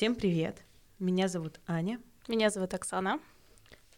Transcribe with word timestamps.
Всем 0.00 0.14
привет! 0.14 0.56
Меня 0.98 1.28
зовут 1.28 1.60
Аня. 1.66 2.00
Меня 2.26 2.48
зовут 2.48 2.72
Оксана. 2.72 3.20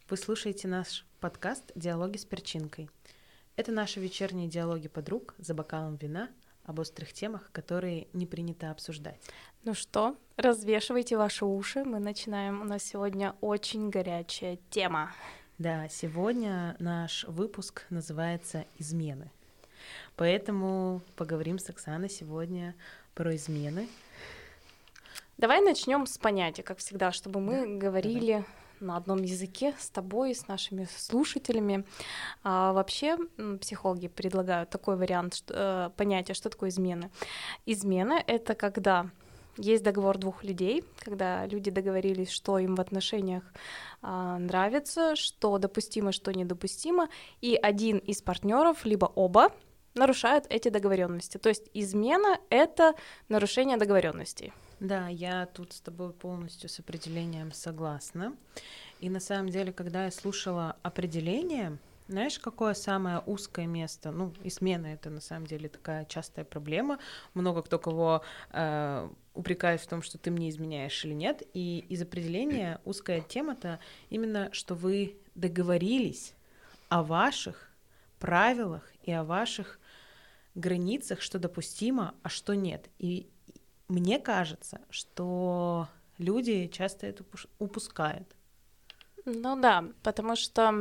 Вы 0.09 0.17
слушаете 0.17 0.67
наш 0.67 1.05
подкаст 1.21 1.71
«Диалоги 1.75 2.17
с 2.17 2.25
перчинкой». 2.25 2.89
Это 3.55 3.71
наши 3.71 4.01
вечерние 4.01 4.49
диалоги 4.49 4.89
подруг 4.89 5.33
за 5.37 5.53
бокалом 5.53 5.95
вина 5.95 6.29
об 6.65 6.79
острых 6.79 7.13
темах, 7.13 7.49
которые 7.53 8.09
не 8.11 8.25
принято 8.25 8.69
обсуждать. 8.69 9.17
Ну 9.63 9.73
что, 9.73 10.17
развешивайте 10.35 11.15
ваши 11.15 11.45
уши. 11.45 11.85
Мы 11.85 11.99
начинаем. 11.99 12.59
У 12.59 12.65
нас 12.65 12.83
сегодня 12.83 13.33
очень 13.39 13.89
горячая 13.89 14.59
тема. 14.71 15.13
Да, 15.57 15.87
сегодня 15.87 16.75
наш 16.79 17.23
выпуск 17.29 17.85
называется 17.89 18.65
«Измены». 18.77 19.31
Поэтому 20.17 21.01
поговорим 21.15 21.59
с 21.59 21.69
Оксаной 21.69 22.09
сегодня 22.09 22.75
про 23.15 23.33
измены. 23.37 23.87
Давай 25.43 25.59
начнем 25.59 26.05
с 26.05 26.17
понятия, 26.17 26.63
как 26.63 26.77
всегда, 26.77 27.11
чтобы 27.11 27.41
мы 27.41 27.67
да, 27.67 27.87
говорили 27.87 28.31
давай. 28.31 28.45
на 28.79 28.95
одном 28.95 29.21
языке 29.23 29.75
с 29.77 29.89
тобой, 29.89 30.33
с 30.33 30.47
нашими 30.47 30.87
слушателями. 30.97 31.83
А, 32.45 32.71
вообще 32.71 33.17
психологи 33.59 34.07
предлагают 34.07 34.69
такой 34.69 34.95
вариант 34.95 35.33
что, 35.33 35.53
э, 35.53 35.97
понятия, 35.97 36.33
что 36.33 36.49
такое 36.49 36.69
измены. 36.69 37.11
Измена— 37.65 38.23
это 38.27 38.55
когда 38.55 39.09
есть 39.57 39.83
договор 39.83 40.17
двух 40.17 40.45
людей, 40.45 40.85
когда 40.99 41.45
люди 41.45 41.71
договорились, 41.71 42.29
что 42.31 42.57
им 42.57 42.75
в 42.75 42.79
отношениях 42.79 43.43
а, 44.01 44.39
нравится, 44.39 45.17
что 45.17 45.57
допустимо, 45.57 46.13
что 46.13 46.31
недопустимо, 46.31 47.09
и 47.41 47.59
один 47.61 47.97
из 47.97 48.21
партнеров, 48.21 48.85
либо 48.85 49.11
оба, 49.13 49.51
нарушают 49.93 50.45
эти 50.49 50.69
договоренности. 50.69 51.37
То 51.37 51.49
есть 51.49 51.69
измена 51.73 52.39
это 52.49 52.93
нарушение 53.27 53.75
договоренностей. 53.75 54.53
Да, 54.83 55.07
я 55.07 55.45
тут 55.45 55.71
с 55.71 55.79
тобой 55.79 56.11
полностью 56.11 56.67
с 56.67 56.77
определением 56.77 57.53
согласна. 57.53 58.35
И 58.99 59.09
на 59.09 59.21
самом 59.21 59.47
деле, 59.47 59.71
когда 59.71 60.03
я 60.03 60.11
слушала 60.11 60.75
определение, 60.83 61.77
знаешь, 62.09 62.37
какое 62.37 62.73
самое 62.73 63.19
узкое 63.19 63.65
место? 63.65 64.11
Ну, 64.11 64.33
измена 64.43 64.87
это 64.87 65.09
на 65.09 65.21
самом 65.21 65.47
деле 65.47 65.69
такая 65.69 66.03
частая 66.03 66.43
проблема. 66.43 66.99
Много 67.33 67.61
кто 67.61 67.79
кого 67.79 68.23
э, 68.51 69.09
упрекает 69.33 69.79
в 69.79 69.87
том, 69.87 70.01
что 70.01 70.17
ты 70.17 70.31
мне 70.31 70.49
изменяешь 70.49 71.05
или 71.05 71.13
нет. 71.13 71.43
И 71.53 71.85
из 71.87 72.01
определения 72.01 72.81
узкая 72.83 73.21
тема-то 73.21 73.79
именно, 74.09 74.49
что 74.51 74.75
вы 74.75 75.15
договорились 75.33 76.33
о 76.89 77.03
ваших 77.03 77.69
правилах 78.19 78.83
и 79.03 79.13
о 79.13 79.23
ваших 79.23 79.79
границах, 80.55 81.21
что 81.21 81.39
допустимо, 81.39 82.15
а 82.21 82.27
что 82.27 82.53
нет. 82.53 82.89
И 82.99 83.29
мне 83.93 84.19
кажется, 84.19 84.81
что 84.89 85.87
люди 86.17 86.67
часто 86.67 87.05
это 87.07 87.23
упускают. 87.59 88.27
Ну 89.25 89.55
да, 89.55 89.85
потому 90.01 90.35
что, 90.35 90.71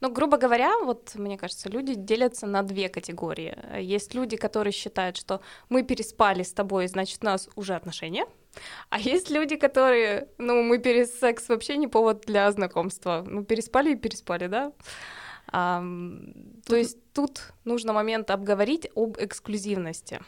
ну, 0.00 0.12
грубо 0.12 0.36
говоря, 0.36 0.78
вот 0.84 1.14
мне 1.16 1.36
кажется, 1.36 1.68
люди 1.68 1.94
делятся 1.94 2.46
на 2.46 2.62
две 2.62 2.88
категории. 2.88 3.56
Есть 3.80 4.14
люди, 4.14 4.36
которые 4.36 4.72
считают, 4.72 5.16
что 5.16 5.40
мы 5.68 5.82
переспали 5.82 6.44
с 6.44 6.52
тобой, 6.52 6.86
значит, 6.86 7.22
у 7.22 7.26
нас 7.26 7.48
уже 7.56 7.74
отношения. 7.74 8.26
А 8.90 9.00
есть 9.00 9.30
люди, 9.30 9.56
которые, 9.56 10.28
ну, 10.38 10.62
мы 10.62 10.78
перес 10.78 11.18
секс 11.18 11.48
вообще 11.48 11.76
не 11.76 11.88
повод 11.88 12.20
для 12.26 12.52
знакомства. 12.52 13.24
Ну, 13.26 13.44
переспали 13.44 13.92
и 13.92 13.96
переспали, 13.96 14.46
да? 14.46 14.72
А, 15.48 15.82
то 16.66 16.76
есть 16.76 16.98
тут 17.12 17.52
нужно 17.64 17.92
момент 17.92 18.30
обговорить 18.30 18.88
об 18.94 19.16
эксклюзивности. 19.18 20.20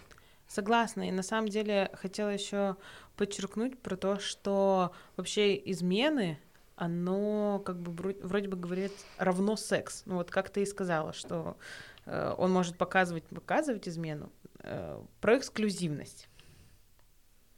Согласна. 0.55 1.09
И 1.09 1.11
на 1.11 1.25
самом 1.25 1.49
деле 1.49 1.91
хотела 1.95 2.29
еще 2.29 2.77
подчеркнуть 3.17 3.77
про 3.81 3.97
то, 3.97 4.21
что 4.21 4.93
вообще 5.17 5.57
измены 5.69 6.39
оно 6.77 7.61
как 7.67 7.81
бы 7.81 8.15
вроде 8.23 8.49
бы 8.49 8.57
говорит 8.57 8.93
равно 9.19 9.57
секс. 9.57 10.05
Ну 10.07 10.15
вот 10.15 10.31
как 10.31 10.51
ты 10.51 10.63
и 10.63 10.67
сказала, 10.67 11.13
что 11.13 11.57
э, 12.07 12.35
он 12.39 12.53
может 12.53 12.79
показывать, 12.79 13.25
показывать 13.25 13.89
измену 13.89 14.31
э, 14.61 15.03
про 15.21 15.39
эксклюзивность. 15.39 16.29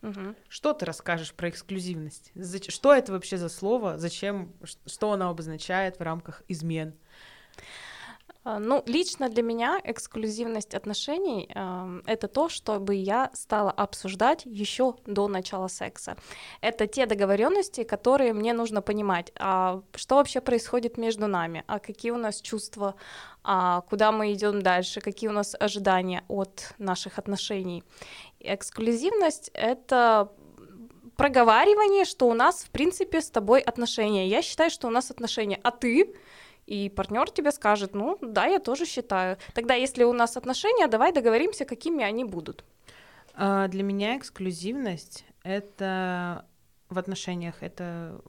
Угу. 0.01 0.35
Что 0.49 0.73
ты 0.73 0.87
расскажешь 0.87 1.35
про 1.35 1.51
эксклюзивность? 1.51 2.33
Что 2.69 2.95
это 2.95 3.13
вообще 3.13 3.37
за 3.37 3.51
слово? 3.51 3.99
Зачем? 3.99 4.55
Что 4.87 5.13
оно 5.13 5.29
обозначает 5.29 5.99
в 5.99 6.03
рамках 6.03 6.43
измен? 6.49 6.95
А, 8.47 8.61
ну, 8.61 8.83
лично 8.87 9.29
для 9.29 9.43
меня 9.43 9.81
эксклюзивность 9.83 10.77
отношений 10.77 11.49
э, 11.53 12.01
это 12.07 12.29
то, 12.29 12.49
чтобы 12.49 12.95
я 12.95 13.31
стала 13.33 13.73
обсуждать 13.73 14.43
еще 14.45 14.95
до 15.05 15.27
начала 15.27 15.67
секса. 15.67 16.17
Это 16.61 16.87
те 16.87 17.07
договоренности, 17.07 17.83
которые 17.83 18.33
мне 18.33 18.53
нужно 18.53 18.83
понимать. 18.83 19.33
А 19.37 19.83
что 19.97 20.15
вообще 20.15 20.41
происходит 20.41 20.97
между 20.97 21.27
нами? 21.27 21.65
А 21.67 21.81
какие 21.81 22.13
у 22.13 22.19
нас 22.19 22.41
чувства? 22.41 22.95
А 23.43 23.81
куда 23.81 24.13
мы 24.13 24.33
идем 24.33 24.63
дальше? 24.63 25.01
Какие 25.01 25.29
у 25.29 25.33
нас 25.33 25.57
ожидания 25.59 26.23
от 26.29 26.73
наших 26.79 27.19
отношений? 27.19 27.83
Эксклюзивность 28.39 29.51
это 29.55 30.31
проговаривание, 31.17 32.05
что 32.05 32.29
у 32.29 32.35
нас, 32.35 32.63
в 32.63 32.71
принципе, 32.71 33.21
с 33.21 33.29
тобой 33.29 33.61
отношения. 33.61 34.29
Я 34.29 34.41
считаю, 34.41 34.71
что 34.71 34.87
у 34.87 34.91
нас 34.91 35.11
отношения, 35.11 35.59
а 35.65 35.73
ты 35.73 36.15
и 36.67 36.89
партнер 36.89 37.31
тебе 37.31 37.53
скажет, 37.53 37.95
ну 37.95 38.19
да, 38.21 38.47
я 38.47 38.59
тоже 38.59 38.87
считаю. 38.87 39.39
Тогда, 39.55 39.75
если 39.75 40.05
у 40.05 40.13
нас 40.13 40.37
отношения, 40.37 40.89
давай 40.89 41.13
договоримся, 41.13 41.65
какими 41.65 42.05
они 42.05 42.25
будут. 42.25 42.65
А, 43.35 43.69
для 43.69 43.83
меня 43.83 44.17
эксклюзивность 44.17 45.25
это 45.43 46.45
в 46.89 46.99
отношениях, 46.99 47.63
это 47.63 48.21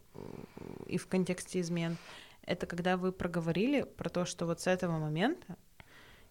и 0.86 0.98
в 0.98 1.08
контексте 1.08 1.62
измен. 1.62 1.98
Это 2.44 2.66
когда 2.66 2.96
вы 2.96 3.12
проговорили 3.12 3.82
про 3.82 4.10
то, 4.10 4.26
что 4.26 4.46
вот 4.46 4.62
с 4.62 4.68
этого 4.68 4.98
момента 5.00 5.58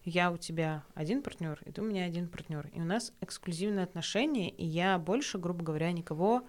я 0.03 0.31
у 0.31 0.37
тебя 0.37 0.83
один 0.93 1.21
партнер, 1.21 1.61
и 1.65 1.71
ты 1.71 1.81
у 1.81 1.83
меня 1.83 2.05
один 2.05 2.29
партнер. 2.29 2.69
И 2.73 2.79
у 2.79 2.85
нас 2.85 3.11
эксклюзивные 3.19 3.83
отношения, 3.83 4.49
и 4.49 4.65
я 4.65 4.97
больше, 4.97 5.37
грубо 5.37 5.63
говоря, 5.63 5.91
никого 5.91 6.47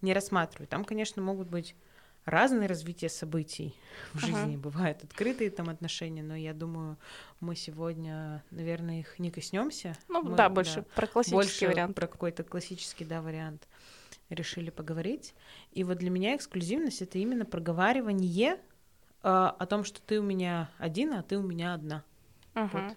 не 0.00 0.14
рассматриваю. 0.14 0.68
Там, 0.68 0.84
конечно, 0.84 1.20
могут 1.20 1.48
быть 1.48 1.74
разное 2.24 2.68
развитие 2.68 3.10
событий 3.10 3.74
в 4.12 4.20
жизни. 4.20 4.54
Ага. 4.54 4.58
Бывают 4.58 5.04
открытые 5.04 5.50
там 5.50 5.68
отношения, 5.68 6.22
но 6.22 6.36
я 6.36 6.54
думаю, 6.54 6.96
мы 7.40 7.56
сегодня, 7.56 8.44
наверное, 8.50 9.00
их 9.00 9.18
не 9.18 9.30
коснемся. 9.30 9.96
Ну 10.08 10.22
мы, 10.22 10.36
да, 10.36 10.48
больше 10.48 10.76
да, 10.76 10.86
про 10.94 11.06
классический 11.06 11.34
больше 11.34 11.66
вариант. 11.68 11.96
Про 11.96 12.06
какой-то 12.06 12.44
классический, 12.44 13.04
да, 13.04 13.22
вариант 13.22 13.66
решили 14.28 14.70
поговорить. 14.70 15.34
И 15.72 15.84
вот 15.84 15.98
для 15.98 16.10
меня 16.10 16.36
эксклюзивность 16.36 17.02
это 17.02 17.18
именно 17.18 17.44
проговаривание 17.44 18.52
э, 18.54 18.58
о 19.22 19.66
том, 19.66 19.84
что 19.84 20.00
ты 20.00 20.20
у 20.20 20.22
меня 20.22 20.70
один, 20.78 21.12
а 21.12 21.22
ты 21.22 21.36
у 21.36 21.42
меня 21.42 21.74
одна. 21.74 22.04
Ага. 22.54 22.88
Вот. 22.88 22.96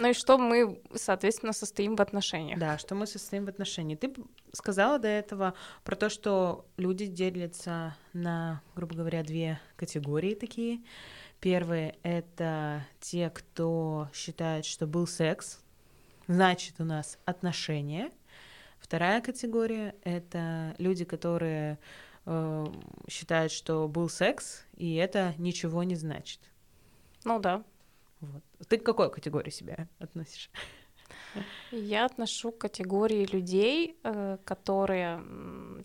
Ну 0.00 0.08
и 0.08 0.12
что 0.14 0.38
мы, 0.38 0.80
соответственно, 0.94 1.52
состоим 1.52 1.94
в 1.94 2.00
отношениях. 2.00 2.58
Да, 2.58 2.78
что 2.78 2.94
мы 2.94 3.06
состоим 3.06 3.44
в 3.44 3.48
отношениях. 3.48 4.00
Ты 4.00 4.14
сказала 4.52 4.98
до 4.98 5.08
этого 5.08 5.54
про 5.84 5.94
то, 5.94 6.08
что 6.08 6.66
люди 6.78 7.06
делятся 7.06 7.94
на, 8.14 8.62
грубо 8.74 8.94
говоря, 8.94 9.22
две 9.22 9.60
категории 9.76 10.34
такие. 10.34 10.80
Первые— 11.40 11.96
это 12.02 12.86
те, 13.00 13.30
кто 13.30 14.08
считает, 14.14 14.64
что 14.64 14.86
был 14.86 15.06
секс, 15.06 15.60
значит, 16.26 16.80
у 16.80 16.84
нас 16.84 17.18
отношения. 17.26 18.10
Вторая 18.78 19.20
категория— 19.20 19.94
это 20.04 20.74
люди, 20.78 21.04
которые 21.04 21.78
э, 22.24 22.66
считают, 23.08 23.52
что 23.52 23.86
был 23.86 24.08
секс, 24.08 24.64
и 24.76 24.94
это 24.94 25.34
ничего 25.36 25.82
не 25.82 25.94
значит. 25.94 26.40
Ну 27.24 27.38
да. 27.38 27.62
Вот. 28.20 28.42
Ты 28.68 28.78
к 28.78 28.84
какой 28.84 29.10
категории 29.10 29.50
себя 29.50 29.88
относишь? 29.98 30.50
Я 31.70 32.06
отношу 32.06 32.52
к 32.52 32.58
категории 32.58 33.26
людей, 33.26 33.96
э, 34.02 34.38
которые 34.44 35.22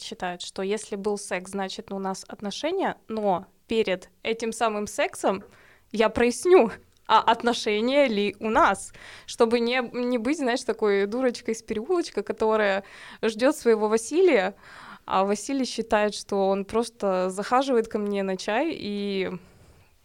считают, 0.01 0.41
что 0.41 0.61
если 0.61 0.95
был 0.95 1.17
секс, 1.17 1.51
значит 1.51 1.91
у 1.91 1.99
нас 1.99 2.25
отношения, 2.27 2.97
но 3.07 3.45
перед 3.67 4.09
этим 4.23 4.51
самым 4.51 4.87
сексом 4.87 5.43
я 5.91 6.09
проясню, 6.09 6.71
а 7.07 7.19
отношения 7.19 8.07
ли 8.07 8.35
у 8.39 8.49
нас, 8.49 8.91
чтобы 9.27 9.59
не, 9.59 9.81
не 9.93 10.17
быть, 10.17 10.37
знаешь, 10.37 10.63
такой 10.63 11.05
дурочкой 11.05 11.53
из 11.53 11.61
переулочка, 11.61 12.23
которая 12.23 12.83
ждет 13.21 13.55
своего 13.55 13.87
Василия, 13.87 14.55
а 15.05 15.23
Василий 15.23 15.65
считает, 15.65 16.15
что 16.15 16.47
он 16.47 16.65
просто 16.65 17.29
захаживает 17.29 17.87
ко 17.87 17.99
мне 17.99 18.23
на 18.23 18.37
чай, 18.37 18.71
и 18.75 19.31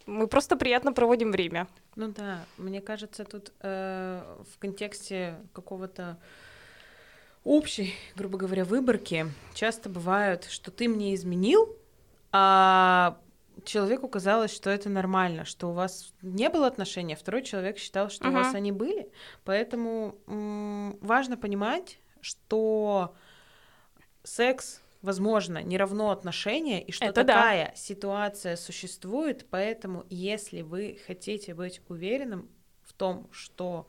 мы 0.04 0.26
просто 0.26 0.56
приятно 0.56 0.92
проводим 0.92 1.32
время. 1.32 1.68
Ну 1.96 2.08
да, 2.08 2.44
мне 2.56 2.80
кажется, 2.80 3.24
тут 3.24 3.52
э, 3.60 4.22
в 4.52 4.58
контексте 4.58 5.36
какого-то 5.52 6.18
общей, 7.44 7.94
грубо 8.14 8.38
говоря, 8.38 8.64
выборки 8.64 9.26
часто 9.54 9.88
бывает, 9.88 10.44
что 10.44 10.70
ты 10.70 10.88
мне 10.88 11.14
изменил, 11.14 11.76
а 12.32 13.18
человеку 13.64 14.08
казалось, 14.08 14.54
что 14.54 14.70
это 14.70 14.88
нормально, 14.88 15.44
что 15.44 15.70
у 15.70 15.72
вас 15.72 16.14
не 16.22 16.48
было 16.48 16.66
отношений, 16.66 17.14
а 17.14 17.16
второй 17.16 17.42
человек 17.42 17.78
считал, 17.78 18.08
что 18.08 18.24
uh-huh. 18.24 18.30
у 18.30 18.34
вас 18.34 18.54
они 18.54 18.72
были. 18.72 19.10
Поэтому 19.44 20.16
м- 20.26 20.96
важно 21.00 21.36
понимать, 21.36 21.98
что 22.20 23.14
секс 24.22 24.80
возможно, 25.02 25.62
не 25.62 25.78
равно 25.78 26.10
отношения, 26.10 26.82
и 26.82 26.92
что 26.92 27.06
Это 27.06 27.24
такая 27.24 27.68
да. 27.68 27.74
ситуация 27.74 28.56
существует, 28.56 29.46
поэтому 29.50 30.04
если 30.10 30.62
вы 30.62 30.98
хотите 31.06 31.54
быть 31.54 31.80
уверенным 31.88 32.48
в 32.82 32.92
том, 32.92 33.28
что 33.32 33.88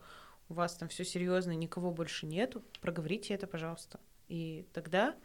у 0.50 0.54
вас 0.54 0.75
там 0.75 0.90
все 0.90 1.04
серьезно, 1.04 1.52
никого 1.52 1.92
больше 1.92 2.25
нету, 2.25 2.63
проговорите 2.81 3.34
это, 3.34 3.48
пожалуйста. 3.48 4.00
И 4.28 4.66
тогда 4.74 5.16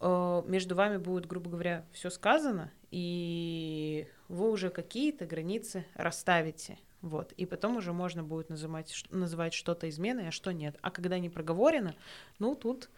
э, 0.00 0.42
между 0.46 0.74
вами 0.74 0.96
будет, 0.98 1.26
грубо 1.26 1.50
говоря, 1.50 1.84
все 1.92 2.10
сказано, 2.10 2.72
и 2.90 4.06
вы 4.28 4.50
уже 4.50 4.70
какие-то 4.70 5.26
границы 5.26 5.84
расставите. 5.94 6.78
Вот. 7.00 7.32
И 7.32 7.46
потом 7.46 7.76
уже 7.76 7.92
можно 7.92 8.22
будет 8.22 8.50
называть, 8.50 9.04
называть 9.10 9.54
что-то 9.54 9.88
изменой, 9.88 10.28
а 10.28 10.32
что 10.32 10.52
нет. 10.52 10.76
А 10.82 10.90
когда 10.90 11.18
не 11.18 11.30
проговорено, 11.30 11.94
ну, 12.38 12.54
тут 12.54 12.90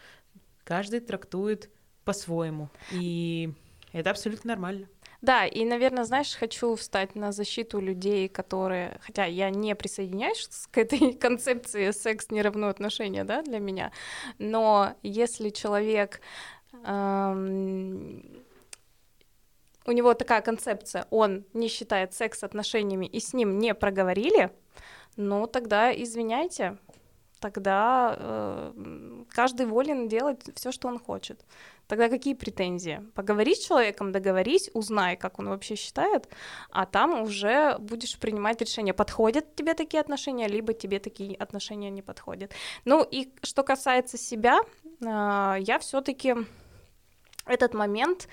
каждый 0.65 1.01
трактует 1.01 1.71
по-своему. 2.05 2.69
И 2.91 3.51
это 3.93 4.11
абсолютно 4.11 4.49
нормально. 4.49 4.87
Да, 5.23 5.47
и, 5.47 5.65
наверное, 5.65 6.03
знаешь, 6.03 6.35
хочу 6.35 6.75
встать 6.75 7.15
на 7.15 7.31
защиту 7.31 7.79
людей, 7.79 8.29
которые, 8.29 8.99
хотя 9.03 9.25
я 9.25 9.51
не 9.51 9.77
присоединяюсь 9.77 10.49
к 10.73 10.79
этой 10.79 11.13
концепции 11.21 11.93
секс 11.93 12.31
не 12.31 12.43
равно 12.43 12.69
отношения, 12.69 13.23
да, 13.23 13.43
для 13.43 13.61
меня, 13.61 13.93
но 14.39 14.97
если 15.05 15.51
человек 15.51 16.21
эм, 16.85 18.43
у 19.87 19.93
него 19.93 20.15
такая 20.15 20.43
концепция, 20.43 21.07
он 21.11 21.45
не 21.53 21.69
считает 21.69 22.15
секс 22.15 22.43
отношениями 22.43 23.07
и 23.07 23.21
с 23.21 23.33
ним 23.33 23.61
не 23.61 23.75
проговорили, 23.75 24.51
ну 25.17 25.47
тогда 25.47 25.93
извиняйте, 25.93 26.79
тогда 27.43 28.17
э, 28.19 29.25
каждый 29.29 29.67
волен 29.67 30.09
делать 30.09 30.41
все, 30.55 30.73
что 30.73 30.89
он 30.89 30.99
хочет. 30.99 31.45
Тогда 31.89 32.09
какие 32.09 32.35
претензии? 32.35 33.01
Поговори 33.15 33.55
с 33.55 33.67
человеком, 33.67 34.13
договорись, 34.13 34.71
узнай, 34.75 35.17
как 35.17 35.39
он 35.39 35.49
вообще 35.49 35.77
считает, 35.77 36.29
а 36.71 36.87
там 36.87 37.23
уже 37.23 37.77
будешь 37.79 38.19
принимать 38.19 38.61
решение, 38.61 38.95
подходят 38.95 39.55
тебе 39.57 39.75
такие 39.75 40.01
отношения, 40.01 40.49
либо 40.49 40.73
тебе 40.73 40.99
такие 40.99 41.37
отношения 41.37 41.91
не 41.91 42.03
подходят. 42.03 42.53
Ну 42.85 43.07
и 43.13 43.29
что 43.43 43.63
касается 43.63 44.17
себя, 44.19 44.61
э, 45.01 45.57
я 45.61 45.79
все-таки 45.81 46.35
этот 47.47 47.75
момент 47.75 48.29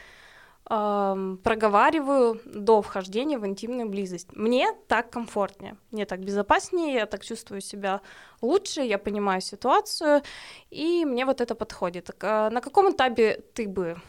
проговариваю 0.69 2.39
до 2.45 2.83
вхождения 2.83 3.39
в 3.39 3.47
интимную 3.47 3.89
близость. 3.89 4.31
Мне 4.33 4.71
так 4.87 5.09
комфортнее, 5.09 5.77
мне 5.89 6.05
так 6.05 6.19
безопаснее, 6.19 6.93
я 6.93 7.05
так 7.07 7.25
чувствую 7.25 7.61
себя 7.61 8.01
лучше, 8.41 8.81
я 8.81 8.99
понимаю 8.99 9.41
ситуацию, 9.41 10.21
и 10.69 11.05
мне 11.05 11.25
вот 11.25 11.41
это 11.41 11.55
подходит. 11.55 12.11
А 12.21 12.51
на 12.51 12.61
каком 12.61 12.91
этапе 12.91 13.41
ты 13.55 13.67
бы 13.67 13.99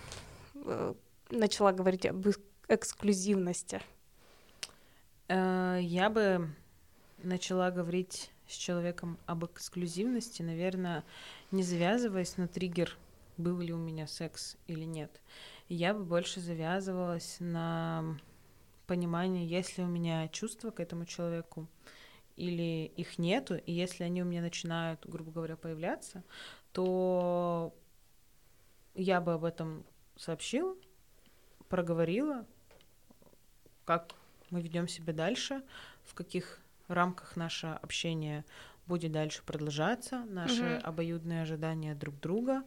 э, 0.55 0.95
начала 1.31 1.73
говорить 1.73 2.05
об 2.05 2.27
эксклюзивности? 2.69 3.81
Э, 5.29 5.79
я 5.81 6.11
бы 6.11 6.47
начала 7.23 7.71
говорить 7.71 8.31
с 8.47 8.53
человеком 8.53 9.17
об 9.25 9.47
эксклюзивности, 9.47 10.43
наверное, 10.43 11.05
не 11.53 11.63
завязываясь 11.63 12.37
на 12.37 12.49
триггер, 12.49 12.99
был 13.39 13.61
ли 13.61 13.73
у 13.73 13.79
меня 13.79 14.07
секс 14.07 14.59
или 14.67 14.85
нет 14.85 15.11
я 15.75 15.95
бы 15.95 16.05
больше 16.05 16.41
завязывалась 16.41 17.37
на 17.39 18.19
понимание, 18.87 19.47
есть 19.47 19.79
ли 19.79 19.85
у 19.85 19.87
меня 19.87 20.27
чувства 20.29 20.73
к 20.73 20.81
этому 20.81 21.07
человеку 21.07 21.69
или 22.37 22.87
их 22.97 23.19
нету, 23.19 23.55
и 23.55 23.73
если 23.73 24.03
они 24.03 24.23
у 24.23 24.25
меня 24.25 24.41
начинают, 24.41 25.07
грубо 25.07 25.31
говоря, 25.31 25.57
появляться, 25.57 26.25
то 26.73 27.73
я 28.95 29.21
бы 29.21 29.35
об 29.35 29.45
этом 29.45 29.85
сообщила, 30.17 30.75
проговорила, 31.69 32.45
как 33.85 34.15
мы 34.51 34.63
ведем 34.63 34.89
себя 34.89 35.13
дальше, 35.13 35.63
в 36.03 36.15
каких 36.15 36.59
рамках 36.89 37.37
наше 37.37 37.69
общение 37.69 38.45
будет 38.87 39.13
дальше 39.13 39.45
продолжаться, 39.45 40.25
наши 40.25 40.63
mm-hmm. 40.63 40.81
обоюдные 40.81 41.43
ожидания 41.43 41.95
друг 41.95 42.19
друга, 42.19 42.65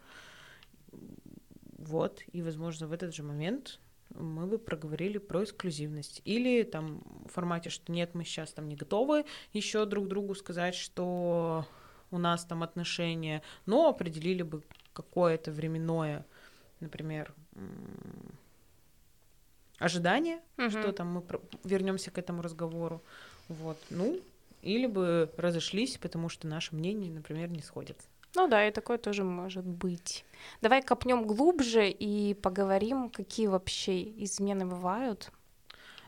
вот, 1.83 2.21
и, 2.31 2.41
возможно, 2.41 2.87
в 2.87 2.91
этот 2.91 3.13
же 3.13 3.23
момент 3.23 3.79
мы 4.15 4.45
бы 4.45 4.57
проговорили 4.59 5.17
про 5.17 5.43
эксклюзивность. 5.43 6.21
Или 6.25 6.63
там 6.63 7.03
в 7.25 7.31
формате, 7.31 7.69
что 7.69 7.91
нет, 7.91 8.13
мы 8.13 8.23
сейчас 8.23 8.53
там 8.53 8.67
не 8.67 8.75
готовы 8.75 9.25
еще 9.53 9.85
друг 9.85 10.07
другу 10.07 10.35
сказать, 10.35 10.75
что 10.75 11.65
у 12.11 12.17
нас 12.17 12.45
там 12.45 12.63
отношения, 12.63 13.41
но 13.65 13.89
определили 13.89 14.43
бы 14.43 14.61
какое-то 14.93 15.51
временное, 15.51 16.25
например, 16.79 17.33
ожидание, 19.79 20.39
угу. 20.57 20.69
что 20.69 20.93
там 20.93 21.07
мы 21.07 21.23
вернемся 21.63 22.11
к 22.11 22.17
этому 22.17 22.41
разговору. 22.41 23.01
Вот, 23.49 23.77
ну, 23.89 24.21
или 24.61 24.85
бы 24.85 25.29
разошлись, 25.37 25.97
потому 25.97 26.29
что 26.29 26.47
наши 26.47 26.73
мнения, 26.75 27.09
например, 27.09 27.49
не 27.49 27.61
сходятся. 27.61 28.07
Ну 28.35 28.47
да, 28.47 28.67
и 28.67 28.71
такое 28.71 28.97
тоже 28.97 29.23
может 29.23 29.65
быть. 29.65 30.25
Давай 30.61 30.81
копнем 30.81 31.25
глубже 31.27 31.89
и 31.89 32.33
поговорим, 32.33 33.09
какие 33.09 33.47
вообще 33.47 34.01
измены 34.23 34.65
бывают. 34.65 35.31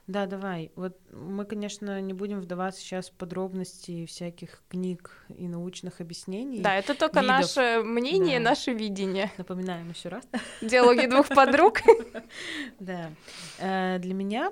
Да, 0.07 0.27
давай. 0.27 0.71
Вот 0.75 0.97
мы, 1.11 1.45
конечно, 1.45 1.99
не 1.99 2.13
будем 2.13 2.39
вдаваться 2.39 2.79
сейчас 2.79 3.09
в 3.09 3.13
подробности 3.13 4.05
всяких 4.05 4.61
книг 4.69 5.25
и 5.35 5.47
научных 5.47 5.99
объяснений. 5.99 6.61
Да, 6.61 6.75
это 6.75 6.93
только 6.93 7.21
видов. 7.21 7.41
наше 7.41 7.81
мнение, 7.83 8.37
да. 8.37 8.51
наше 8.51 8.73
видение. 8.73 9.31
Напоминаем 9.37 9.89
еще 9.89 10.09
раз. 10.09 10.27
Диалоги 10.61 11.07
двух 11.07 11.27
подруг. 11.29 11.79
Да. 12.79 13.11
Э, 13.59 13.97
для 13.99 14.13
меня 14.13 14.51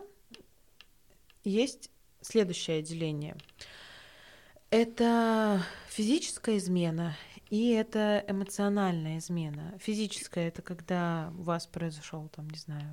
есть 1.44 1.92
следующее 2.22 2.80
отделение. 2.80 3.36
Это 4.72 5.62
физическая 5.90 6.58
измена 6.58 7.16
и 7.54 7.70
это 7.70 8.26
эмоциональная 8.28 9.20
измена. 9.20 9.78
Физическая 9.78 10.48
это 10.48 10.64
когда 10.64 11.32
у 11.38 11.44
вас 11.44 11.68
произошел, 11.68 12.28
там, 12.36 12.50
не 12.50 12.58
знаю, 12.58 12.88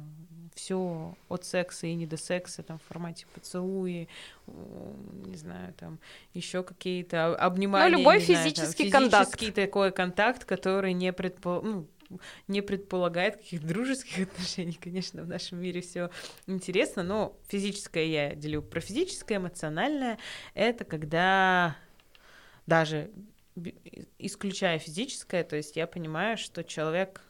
все 0.55 1.17
от 1.31 1.47
секса 1.47 1.87
и 1.87 1.95
не 1.95 2.05
до 2.05 2.19
секса, 2.19 2.63
там, 2.63 2.79
в 2.79 2.83
формате 2.83 3.25
поцелуи, 3.35 4.07
не 4.47 5.37
знаю, 5.39 5.73
там, 5.79 5.99
еще 6.35 6.63
какие-то 6.63 7.35
обнимания. 7.37 7.91
Ну, 7.91 8.01
любой 8.01 8.21
физический 8.21 8.91
знаю, 8.91 9.11
там, 9.11 9.23
физический 9.23 9.47
контакт. 9.47 9.55
такой 9.55 9.93
контакт, 9.93 10.45
который 10.45 10.93
не 10.93 11.11
предпол... 11.15 11.63
ну, 11.63 11.87
не 12.47 12.61
предполагает 12.61 13.37
каких-то 13.39 13.67
дружеских 13.67 14.29
отношений. 14.31 14.79
Конечно, 14.79 15.23
в 15.23 15.27
нашем 15.27 15.59
мире 15.63 15.81
все 15.81 16.11
интересно, 16.47 17.03
но 17.03 17.35
физическое 17.49 18.05
я 18.05 18.35
делю 18.35 18.61
про 18.61 18.81
физическое, 18.81 19.37
эмоциональное. 19.37 20.19
Это 20.53 20.85
когда 20.85 21.79
даже 22.67 23.11
исключая 24.19 24.79
физическое, 24.79 25.45
то 25.45 25.57
есть 25.57 25.77
я 25.77 25.87
понимаю, 25.87 26.37
что 26.37 26.65
человек 26.65 27.23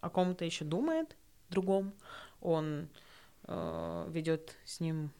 о 0.00 0.10
ком-то 0.10 0.44
еще 0.44 0.64
думает, 0.64 1.16
другом, 1.50 1.92
он 2.40 2.88
э, 3.44 4.06
ведет 4.10 4.54
с 4.64 4.80
ним 4.80 5.10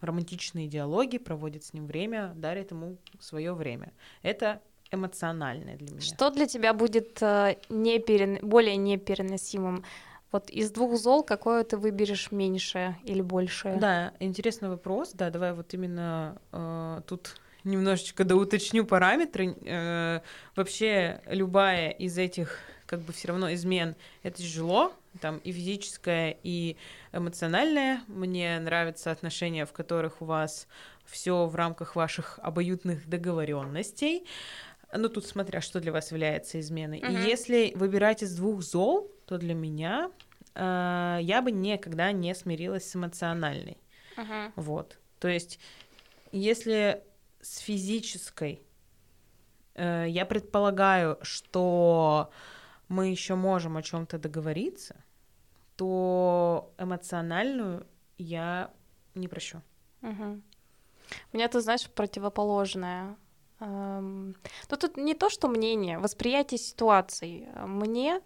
романтичные 0.00 0.68
диалоги, 0.68 1.18
проводит 1.18 1.64
с 1.64 1.72
ним 1.72 1.86
время, 1.86 2.32
дарит 2.36 2.70
ему 2.70 2.98
свое 3.18 3.52
время. 3.52 3.92
Это 4.22 4.62
эмоциональное 4.90 5.76
для 5.76 5.90
меня. 5.90 6.00
Что 6.00 6.30
для 6.30 6.46
тебя 6.46 6.72
будет 6.72 7.20
э, 7.22 7.56
неперен... 7.68 8.38
более 8.42 8.76
непереносимым? 8.76 9.84
Вот 10.30 10.50
из 10.50 10.70
двух 10.70 10.98
зол 10.98 11.22
какое 11.22 11.64
ты 11.64 11.76
выберешь 11.76 12.30
меньшее 12.32 12.98
или 13.04 13.22
большее? 13.22 13.76
Да, 13.76 14.12
интересный 14.20 14.68
вопрос. 14.68 15.12
Да, 15.12 15.30
давай 15.30 15.52
вот 15.52 15.72
именно 15.74 16.40
э, 16.52 17.00
тут 17.06 17.34
немножечко 17.68 18.24
доуточню 18.24 18.84
параметры. 18.84 19.56
Э, 19.64 20.20
вообще 20.56 21.20
любая 21.26 21.90
из 21.90 22.18
этих 22.18 22.58
как 22.86 23.00
бы 23.00 23.12
все 23.12 23.28
равно 23.28 23.52
измен 23.52 23.96
это 24.22 24.38
тяжело, 24.38 24.94
там 25.20 25.38
и 25.38 25.52
физическое, 25.52 26.38
и 26.42 26.76
эмоциональное. 27.12 28.00
Мне 28.08 28.58
нравятся 28.58 29.10
отношения, 29.10 29.66
в 29.66 29.72
которых 29.72 30.22
у 30.22 30.24
вас 30.24 30.66
все 31.04 31.46
в 31.46 31.54
рамках 31.54 31.96
ваших 31.96 32.38
обоюдных 32.42 33.08
договоренностей. 33.08 34.24
Ну, 34.92 35.10
тут 35.10 35.26
смотря, 35.26 35.60
что 35.60 35.80
для 35.80 35.92
вас 35.92 36.12
является 36.12 36.58
изменой. 36.60 37.00
Uh-huh. 37.00 37.12
И 37.12 37.28
если 37.28 37.72
выбирать 37.74 38.22
из 38.22 38.34
двух 38.34 38.62
зол, 38.62 39.10
то 39.26 39.36
для 39.36 39.54
меня 39.54 40.10
э, 40.54 41.18
я 41.20 41.42
бы 41.42 41.52
никогда 41.52 42.10
не 42.12 42.34
смирилась 42.34 42.90
с 42.90 42.96
эмоциональной. 42.96 43.76
Uh-huh. 44.16 44.52
Вот. 44.56 44.98
То 45.18 45.28
есть, 45.28 45.58
если 46.32 47.02
с 47.40 47.58
физической. 47.58 48.62
Э, 49.74 50.06
я 50.08 50.26
предполагаю, 50.26 51.18
что 51.22 52.30
мы 52.88 53.08
еще 53.08 53.34
можем 53.34 53.76
о 53.76 53.82
чем-то 53.82 54.18
договориться, 54.18 54.96
то 55.76 56.72
эмоциональную 56.78 57.86
я 58.16 58.70
не 59.14 59.28
прощу. 59.28 59.62
Угу. 60.02 60.40
У 61.32 61.36
меня, 61.36 61.48
ты 61.48 61.60
знаешь, 61.60 61.88
противоположное. 61.90 63.16
Эм, 63.60 64.36
но 64.70 64.76
тут 64.76 64.96
не 64.96 65.14
то, 65.14 65.30
что 65.30 65.48
мнение, 65.48 65.98
восприятие 65.98 66.58
ситуации. 66.58 67.48
Мне 67.64 68.20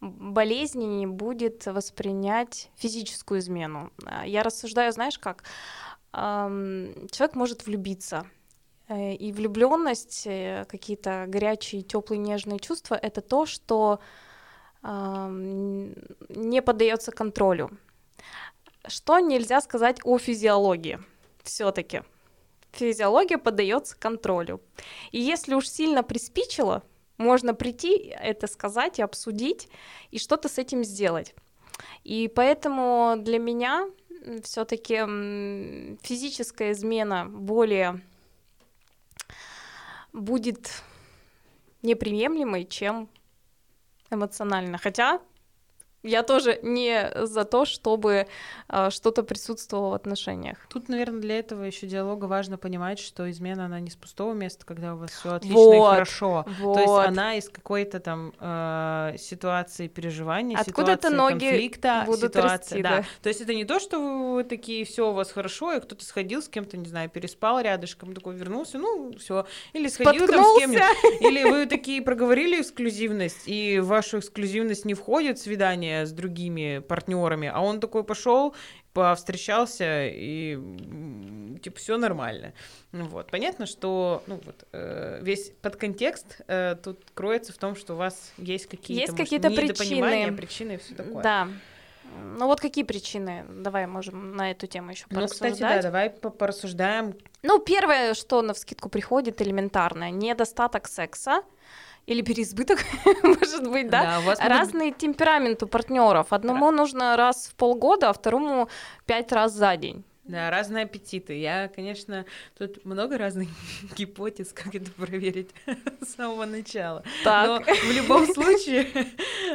болезненнее 0.00 1.06
будет 1.06 1.66
воспринять 1.66 2.70
физическую 2.76 3.40
измену. 3.40 3.90
А, 4.04 4.26
я 4.26 4.42
рассуждаю, 4.42 4.92
знаешь 4.92 5.18
как? 5.18 5.44
Человек 6.12 7.34
может 7.34 7.66
влюбиться, 7.66 8.26
э, 8.26 8.35
и 8.88 9.32
влюбленность, 9.32 10.26
э, 10.26 10.64
какие-то 10.68 11.24
горячие, 11.28 11.82
теплые, 11.82 12.18
нежные 12.18 12.58
чувства 12.58 12.94
это 12.94 13.20
то, 13.20 13.46
что 13.46 14.00
не 14.82 16.62
поддается 16.62 17.10
контролю. 17.10 17.70
Что 18.86 19.18
нельзя 19.18 19.60
сказать 19.60 19.98
о 20.04 20.16
физиологии? 20.16 21.00
Все-таки 21.42 22.02
физиология 22.70 23.38
поддается 23.38 23.96
контролю. 23.98 24.60
И 25.10 25.20
если 25.20 25.54
уж 25.54 25.68
сильно 25.68 26.04
приспичило, 26.04 26.84
можно 27.18 27.54
прийти, 27.54 27.96
это 27.96 28.46
сказать 28.46 28.98
и 28.98 29.02
обсудить, 29.02 29.68
и 30.10 30.18
что-то 30.18 30.48
с 30.48 30.58
этим 30.58 30.84
сделать. 30.84 31.34
И 32.04 32.30
поэтому 32.34 33.16
для 33.18 33.38
меня 33.38 33.88
все-таки 34.42 34.96
физическая 36.02 36.72
измена 36.72 37.26
более 37.26 38.02
будет 40.16 40.82
неприемлемой, 41.82 42.64
чем 42.64 43.08
эмоционально. 44.10 44.78
Хотя 44.78 45.20
я 46.02 46.22
тоже 46.22 46.58
не 46.62 47.10
за 47.14 47.44
то, 47.44 47.64
чтобы 47.64 48.26
э, 48.68 48.90
что-то 48.90 49.22
присутствовало 49.22 49.90
в 49.90 49.94
отношениях. 49.94 50.58
Тут, 50.68 50.88
наверное, 50.88 51.20
для 51.20 51.38
этого 51.38 51.64
еще 51.64 51.86
диалога 51.86 52.26
важно 52.26 52.58
понимать, 52.58 52.98
что 52.98 53.28
измена 53.30 53.66
она 53.66 53.80
не 53.80 53.90
с 53.90 53.96
пустого 53.96 54.32
места, 54.32 54.64
когда 54.64 54.94
у 54.94 54.98
вас 54.98 55.10
все 55.10 55.34
отлично 55.34 55.58
вот, 55.58 55.74
и 55.74 55.94
хорошо. 55.94 56.44
Вот. 56.60 56.74
То 56.74 56.80
есть 56.80 57.08
она 57.08 57.34
из 57.34 57.48
какой-то 57.48 58.00
там 58.00 58.32
э, 58.38 59.16
ситуации 59.18 59.88
переживания, 59.88 60.58
Откуда-то 60.58 61.08
ситуации 61.08 61.16
ноги 61.16 61.50
конфликта, 61.50 62.02
будут 62.06 62.34
ситуации, 62.34 62.50
расти, 62.50 62.82
да. 62.82 62.96
да. 62.98 63.04
То 63.22 63.28
есть 63.28 63.40
это 63.40 63.54
не 63.54 63.64
то, 63.64 63.80
что 63.80 63.98
вы, 63.98 64.34
вы 64.34 64.44
такие 64.44 64.84
все 64.84 65.10
у 65.10 65.12
вас 65.12 65.32
хорошо, 65.32 65.72
и 65.72 65.80
кто-то 65.80 66.04
сходил 66.04 66.42
с 66.42 66.48
кем-то, 66.48 66.76
не 66.76 66.88
знаю, 66.88 67.10
переспал 67.10 67.60
рядышком, 67.60 68.14
такой 68.14 68.36
вернулся, 68.36 68.78
ну 68.78 69.12
все, 69.18 69.46
или 69.72 69.88
сходил 69.88 70.26
там 70.28 70.44
с 70.44 70.58
кем-нибудь, 70.58 70.82
или 71.20 71.42
вы 71.50 71.66
такие 71.66 72.00
проговорили 72.02 72.60
эксклюзивность, 72.60 73.46
и 73.46 73.80
в 73.80 73.86
вашу 73.86 74.18
эксклюзивность 74.18 74.84
не 74.84 74.94
входит 74.94 75.38
свидание 75.38 75.95
с 76.04 76.12
другими 76.12 76.80
партнерами, 76.80 77.50
а 77.52 77.60
он 77.60 77.80
такой 77.80 78.04
пошел, 78.04 78.54
повстречался 78.92 80.06
и 80.06 80.58
типа 81.62 81.78
все 81.78 81.96
нормально. 81.96 82.52
Вот, 82.92 83.30
понятно, 83.30 83.66
что 83.66 84.22
ну 84.26 84.40
вот 84.44 84.66
э, 84.72 85.20
весь 85.22 85.52
подконтекст 85.62 86.40
э, 86.48 86.76
тут 86.82 87.04
кроется 87.14 87.52
в 87.52 87.58
том, 87.58 87.76
что 87.76 87.94
у 87.94 87.96
вас 87.96 88.32
есть 88.38 88.66
какие-то 88.66 89.12
есть 89.12 89.16
какие-то 89.16 89.50
причины, 89.50 90.32
причины 90.32 90.72
и 90.72 90.76
все 90.78 90.94
такое. 90.94 91.22
Да. 91.22 91.48
Ну 92.22 92.46
вот 92.46 92.60
какие 92.60 92.84
причины? 92.84 93.44
Давай 93.48 93.86
можем 93.86 94.36
на 94.36 94.50
эту 94.50 94.66
тему 94.66 94.90
еще 94.90 95.06
Ну, 95.10 95.26
кстати, 95.26 95.60
да, 95.60 95.82
давай 95.82 96.10
порассуждаем. 96.10 97.14
Ну, 97.42 97.58
первое, 97.58 98.14
что 98.14 98.42
на 98.42 98.54
вскидку 98.54 98.88
приходит, 98.88 99.42
элементарное, 99.42 100.10
недостаток 100.10 100.88
секса 100.88 101.42
или 102.06 102.22
переизбыток, 102.22 102.78
может 103.22 103.68
быть, 103.68 103.90
да? 103.90 104.02
да 104.02 104.18
у 104.20 104.22
вас 104.22 104.38
Разный 104.40 104.86
могут... 104.86 104.98
темперамент 104.98 105.62
у 105.62 105.66
партнеров. 105.66 106.32
Одному 106.32 106.70
нужно 106.70 107.16
раз 107.16 107.48
в 107.48 107.54
полгода, 107.56 108.10
а 108.10 108.12
второму 108.12 108.68
пять 109.06 109.32
раз 109.32 109.52
за 109.52 109.76
день. 109.76 110.04
Да, 110.24 110.50
разные 110.50 110.84
аппетиты. 110.84 111.38
Я, 111.38 111.68
конечно, 111.68 112.24
тут 112.58 112.84
много 112.84 113.16
разных 113.16 113.48
гипотез, 113.96 114.52
как 114.52 114.74
это 114.74 114.90
проверить 114.90 115.50
с 116.00 116.14
самого 116.14 116.46
начала. 116.46 117.04
Так. 117.22 117.66
Но 117.66 117.74
в 117.74 117.92
любом 117.92 118.26
случае... 118.26 118.88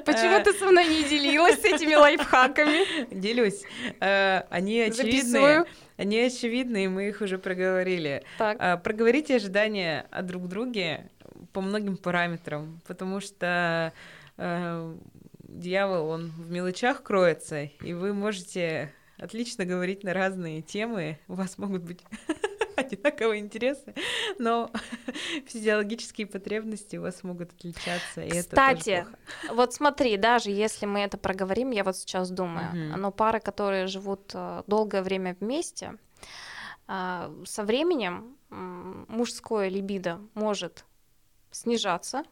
Почему 0.06 0.38
э, 0.38 0.44
ты 0.44 0.54
со 0.54 0.66
мной 0.66 0.88
не 0.88 1.04
делилась 1.04 1.60
этими 1.64 1.96
лайфхаками? 1.96 3.14
Делюсь. 3.14 3.64
Э, 4.00 4.44
они 4.50 4.80
очевидные. 4.80 5.66
Они 5.98 6.20
очевидны, 6.20 6.86
и 6.86 6.88
мы 6.88 7.10
их 7.10 7.22
уже 7.22 7.38
проговорили. 7.38 8.24
Так. 8.38 8.58
Э, 8.60 8.78
проговорите 8.78 9.36
ожидания 9.36 10.08
о 10.10 10.22
друг 10.22 10.48
друге 10.48 11.10
по 11.54 11.62
многим 11.62 11.98
параметрам, 11.98 12.82
потому 12.88 13.20
что 13.20 13.94
э, 14.38 14.96
дьявол, 15.44 16.10
он 16.10 16.28
в 16.30 16.50
мелочах 16.50 17.04
кроется, 17.04 17.64
и 17.64 17.94
вы 17.94 18.14
можете 18.14 18.94
отлично 19.18 19.66
говорить 19.66 20.04
на 20.04 20.14
разные 20.14 20.62
темы, 20.62 21.20
у 21.28 21.36
вас 21.36 21.58
могут 21.58 21.84
быть 21.84 22.02
одинаковые 22.76 23.40
интересы, 23.40 23.94
но 24.40 24.72
физиологические 25.46 26.28
потребности 26.28 26.98
у 26.98 27.02
вас 27.04 27.24
могут 27.24 27.52
отличаться. 27.52 28.22
И 28.22 28.42
Кстати, 28.42 28.90
это 28.90 29.54
вот 29.54 29.74
смотри, 29.74 30.18
даже 30.18 30.50
если 30.50 30.86
мы 30.86 31.02
это 31.02 31.18
проговорим, 31.18 31.72
я 31.72 31.84
вот 31.84 31.98
сейчас 31.98 32.32
думаю, 32.32 32.74
uh-huh. 32.74 32.98
но 32.98 33.12
пары, 33.12 33.40
которые 33.40 33.88
живут 33.88 34.32
э, 34.34 34.64
долгое 34.68 35.04
время 35.04 35.38
вместе, 35.40 35.98
э, 36.88 37.44
со 37.46 37.64
временем 37.64 38.38
мужское 38.50 39.70
либидо 39.70 40.20
может 40.34 40.86
снижаться, 41.52 42.24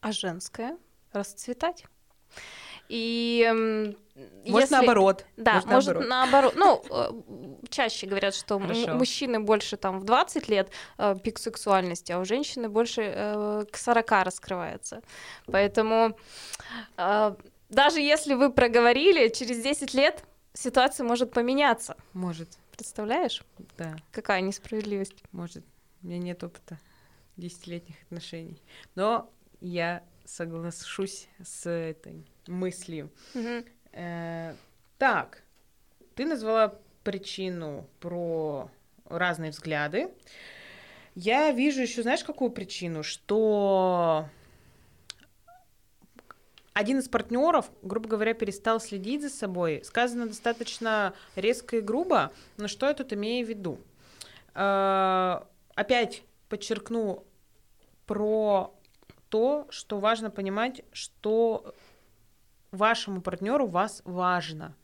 а 0.00 0.12
женское 0.12 0.78
расцветать. 1.12 1.84
И 2.88 3.48
может 4.46 4.70
если... 4.70 4.74
наоборот. 4.74 5.24
Да, 5.36 5.62
может, 5.64 5.70
может 5.70 6.08
наоборот. 6.08 6.54
Ну, 6.56 6.82
э, 6.90 7.10
чаще 7.68 8.06
говорят, 8.08 8.34
что 8.34 8.56
у 8.56 8.58
мужчины 8.58 9.38
больше 9.38 9.76
там 9.76 10.00
в 10.00 10.04
20 10.04 10.48
лет 10.48 10.70
э, 10.98 11.14
пик 11.22 11.38
сексуальности, 11.38 12.10
а 12.10 12.18
у 12.18 12.24
женщины 12.24 12.68
больше 12.68 13.02
э, 13.14 13.64
к 13.70 13.76
40 13.76 14.10
раскрывается. 14.24 15.02
Поэтому 15.46 16.18
э, 16.96 17.34
даже 17.68 18.00
если 18.00 18.34
вы 18.34 18.50
проговорили, 18.52 19.28
через 19.28 19.62
10 19.62 19.94
лет 19.94 20.24
ситуация 20.52 21.06
может 21.06 21.32
поменяться. 21.32 21.96
Может. 22.12 22.58
Представляешь? 22.72 23.42
Да. 23.78 23.94
Какая 24.10 24.40
несправедливость. 24.40 25.14
Может. 25.30 25.64
У 26.02 26.08
меня 26.08 26.18
нет 26.18 26.42
опыта 26.42 26.78
десятилетних 27.40 27.96
отношений. 28.04 28.62
Но 28.94 29.30
я 29.60 30.02
соглашусь 30.24 31.28
с 31.42 31.68
этой 31.68 32.24
мыслью. 32.46 33.10
Mm-hmm. 33.34 33.68
Э, 33.92 34.54
так, 34.98 35.42
ты 36.14 36.26
назвала 36.26 36.78
причину 37.02 37.88
про 37.98 38.70
разные 39.06 39.50
взгляды. 39.50 40.10
Я 41.14 41.50
вижу 41.50 41.82
еще, 41.82 42.02
знаешь, 42.02 42.22
какую 42.22 42.50
причину? 42.50 43.02
Что 43.02 44.28
один 46.72 46.98
из 46.98 47.08
партнеров, 47.08 47.70
грубо 47.82 48.08
говоря, 48.08 48.32
перестал 48.32 48.80
следить 48.80 49.22
за 49.22 49.28
собой. 49.28 49.82
Сказано 49.84 50.28
достаточно 50.28 51.14
резко 51.34 51.78
и 51.78 51.80
грубо, 51.80 52.32
но 52.56 52.68
что 52.68 52.86
я 52.86 52.94
тут 52.94 53.12
имею 53.12 53.44
в 53.44 53.48
виду? 53.48 53.80
Э, 54.54 55.40
опять 55.74 56.22
подчеркну 56.48 57.24
про 58.10 58.74
то, 59.28 59.68
что 59.70 60.00
важно 60.00 60.30
понимать, 60.32 60.82
что 60.90 61.76
вашему 62.72 63.22
партнеру 63.22 63.68
вас 63.68 64.02
важно. 64.04 64.74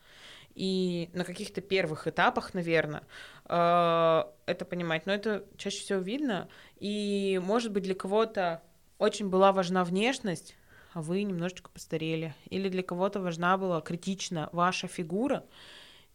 И 0.55 1.11
на 1.13 1.25
каких-то 1.25 1.61
первых 1.61 2.07
этапах, 2.07 2.55
наверное, 2.55 3.03
э, 3.47 4.25
это 4.47 4.65
понимать. 4.65 5.07
Но 5.07 5.13
это 5.13 5.45
чаще 5.57 5.81
всего 5.81 5.99
видно. 5.99 6.49
И, 6.79 7.41
может 7.43 7.73
быть, 7.73 7.83
для 7.83 7.97
кого-то 7.97 8.63
очень 8.99 9.29
была 9.29 9.51
важна 9.51 9.83
внешность, 9.83 10.55
а 10.93 11.03
вы 11.03 11.25
немножечко 11.25 11.69
постарели. 11.69 12.33
Или 12.49 12.69
для 12.69 12.85
кого-то 12.85 13.19
важна 13.19 13.59
была 13.59 13.81
критично 13.81 14.51
ваша 14.53 14.87
фигура, 14.87 15.45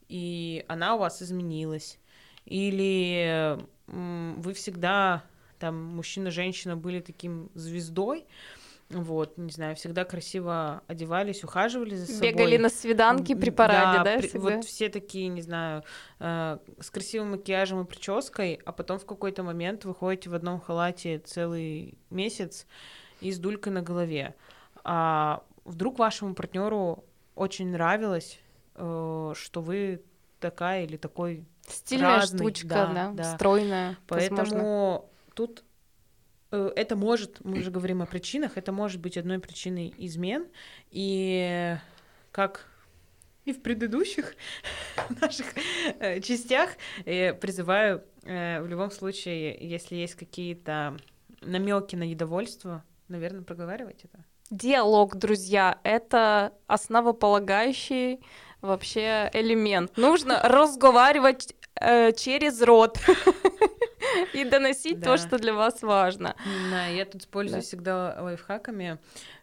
и 0.07 0.63
она 0.69 0.95
у 0.95 0.99
вас 0.99 1.21
изменилась. 1.21 1.99
Или 2.45 3.59
вы 3.87 4.53
всегда 4.53 5.23
там 5.61 5.75
мужчина-женщина 5.75 6.75
были 6.75 7.01
таким 7.01 7.51
звездой, 7.53 8.25
вот, 8.89 9.37
не 9.37 9.51
знаю, 9.51 9.75
всегда 9.75 10.03
красиво 10.03 10.81
одевались, 10.87 11.43
ухаживали 11.43 11.95
за 11.95 12.07
собой. 12.07 12.31
Бегали 12.31 12.57
на 12.57 12.67
свиданки 12.69 13.35
при 13.35 13.51
параде, 13.51 13.99
да? 13.99 14.15
да 14.15 14.17
при, 14.17 14.37
вот 14.37 14.65
все 14.65 14.89
такие, 14.89 15.29
не 15.29 15.41
знаю, 15.41 15.83
э, 16.19 16.57
с 16.79 16.89
красивым 16.89 17.31
макияжем 17.31 17.81
и 17.81 17.85
прической, 17.85 18.59
а 18.65 18.71
потом 18.71 18.99
в 18.99 19.05
какой-то 19.05 19.43
момент 19.43 19.85
вы 19.85 19.93
ходите 19.93 20.29
в 20.29 20.33
одном 20.33 20.59
халате 20.59 21.19
целый 21.19 21.97
месяц 22.09 22.65
и 23.21 23.31
с 23.31 23.37
дулькой 23.37 23.71
на 23.71 23.81
голове. 23.81 24.35
А 24.83 25.43
вдруг 25.63 25.99
вашему 25.99 26.33
партнеру 26.33 27.05
очень 27.35 27.69
нравилось, 27.71 28.39
э, 28.75 29.33
что 29.35 29.61
вы 29.61 30.01
такая 30.39 30.85
или 30.85 30.97
такой 30.97 31.45
Стильная 31.67 32.17
разный, 32.17 32.39
штучка, 32.39 32.67
да, 32.67 32.87
да, 32.87 33.11
да. 33.11 33.35
стройная. 33.35 33.97
Поэтому 34.07 34.37
возможно 34.37 35.01
тут 35.41 35.63
э, 36.51 36.71
это 36.75 36.95
может, 36.95 37.43
мы 37.43 37.59
уже 37.59 37.71
говорим 37.77 38.01
о 38.01 38.05
причинах, 38.05 38.57
это 38.57 38.71
может 38.71 39.01
быть 39.01 39.17
одной 39.17 39.39
причиной 39.39 39.93
измен, 39.97 40.47
и 40.91 41.77
как 42.31 42.67
и 43.45 43.53
в 43.53 43.61
предыдущих 43.63 44.35
наших 45.21 45.47
э, 45.99 46.21
частях 46.21 46.69
я 47.05 47.33
призываю 47.33 48.03
э, 48.23 48.61
в 48.61 48.67
любом 48.67 48.91
случае, 48.91 49.57
если 49.59 49.95
есть 49.95 50.15
какие-то 50.15 50.97
намеки 51.41 51.95
на 51.95 52.03
недовольство, 52.03 52.83
наверное, 53.07 53.41
проговаривать 53.41 54.03
это. 54.03 54.23
диалог, 54.51 55.15
друзья, 55.15 55.79
это 55.83 56.53
основополагающий 56.67 58.19
вообще 58.61 59.31
элемент. 59.33 59.97
Нужно 59.97 60.39
разговаривать 60.43 61.55
э, 61.81 62.11
через 62.11 62.61
рот 62.61 62.99
и 64.33 64.43
доносить 64.45 64.99
Да. 64.99 65.11
то, 65.11 65.17
что 65.17 65.37
для 65.37 65.53
вас 65.53 65.81
важно. 65.81 66.35
Да, 66.71 66.87
я 66.87 67.05
тут 67.05 67.27
пользуюсь 67.27 67.65
Да. 67.65 67.67
всегда 67.67 68.17
лайфхаками 68.21 68.97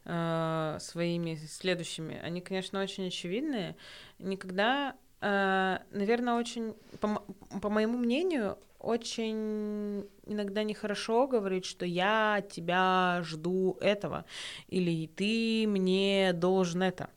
э, 0.04 0.76
своими 0.80 1.34
следующими. 1.34 2.18
Они, 2.22 2.40
конечно, 2.40 2.82
очень 2.82 3.06
очевидные. 3.08 3.76
Никогда, 4.18 4.94
э, 5.20 5.78
наверное, 5.90 6.34
очень, 6.34 6.74
по, 7.00 7.22
по 7.60 7.68
моему 7.70 7.98
мнению, 7.98 8.58
очень 8.78 10.08
иногда 10.26 10.62
нехорошо 10.62 11.26
говорить, 11.26 11.64
что 11.64 11.84
я 11.84 12.44
тебя 12.48 13.20
жду 13.24 13.76
этого, 13.80 14.24
или 14.68 15.06
ты 15.08 15.66
мне 15.66 16.32
должен 16.32 16.82
это. 16.82 17.10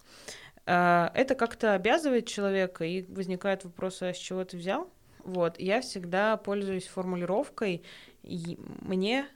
Э, 0.65 1.09
Это 1.13 1.35
как-то 1.35 1.73
обязывает 1.75 2.27
человека, 2.27 2.83
и 2.85 3.03
возникает 3.13 3.63
вопрос, 3.63 4.01
а 4.01 4.13
с 4.13 4.17
чего 4.17 4.43
ты 4.43 4.57
взял? 4.57 4.89
Вот, 5.23 5.59
я 5.59 5.81
всегда 5.81 6.37
пользуюсь 6.37 6.87
формулировкой 6.87 7.83
«И 8.23 8.57
«мне 8.81 9.27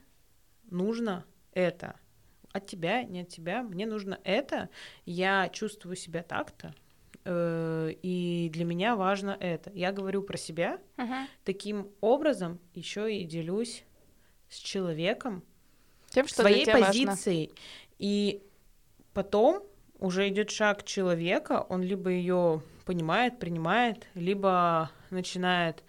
нужно 0.70 1.24
это». 1.52 1.96
От 2.52 2.66
тебя, 2.66 3.02
не 3.02 3.20
от 3.20 3.28
тебя, 3.28 3.62
мне 3.62 3.84
нужно 3.86 4.18
это, 4.24 4.70
я 5.04 5.48
чувствую 5.50 5.94
себя 5.94 6.22
так-то, 6.22 6.74
э, 7.24 7.92
и 8.02 8.48
для 8.50 8.64
меня 8.64 8.96
важно 8.96 9.36
это. 9.38 9.70
Я 9.74 9.92
говорю 9.92 10.22
про 10.22 10.38
себя, 10.38 10.78
Мгм. 10.96 11.26
таким 11.44 11.90
образом 12.00 12.58
еще 12.72 13.14
и 13.14 13.24
делюсь 13.24 13.84
с 14.48 14.56
человеком 14.56 15.42
Тем, 16.08 16.26
что 16.26 16.42
своей 16.42 16.64
тебя 16.64 16.78
важно. 16.78 17.10
позицией. 17.12 17.52
И 17.98 18.42
потом 19.12 19.62
уже 19.98 20.26
идет 20.28 20.50
шаг 20.50 20.84
человека, 20.84 21.66
он 21.68 21.82
либо 21.82 22.08
ее 22.10 22.62
понимает, 22.86 23.38
принимает, 23.38 24.06
либо 24.14 24.90
начинает 25.10 25.82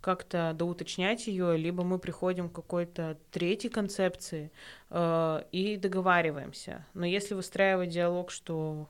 как-то 0.00 0.52
доуточнять 0.54 1.26
ее, 1.26 1.56
либо 1.56 1.84
мы 1.84 1.98
приходим 1.98 2.48
к 2.48 2.54
какой-то 2.54 3.18
третьей 3.30 3.70
концепции 3.70 4.50
э, 4.88 5.42
и 5.52 5.76
договариваемся. 5.76 6.86
Но 6.94 7.04
если 7.04 7.34
выстраивать 7.34 7.90
диалог, 7.90 8.30
что 8.30 8.88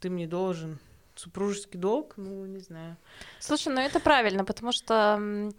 ты 0.00 0.10
мне 0.10 0.26
должен 0.26 0.78
супружеский 1.14 1.78
долг, 1.78 2.14
ну, 2.16 2.44
не 2.46 2.58
знаю. 2.58 2.96
Слушай, 3.38 3.72
ну 3.72 3.80
это 3.80 4.00
правильно, 4.00 4.44
потому 4.44 4.72
что 4.72 5.52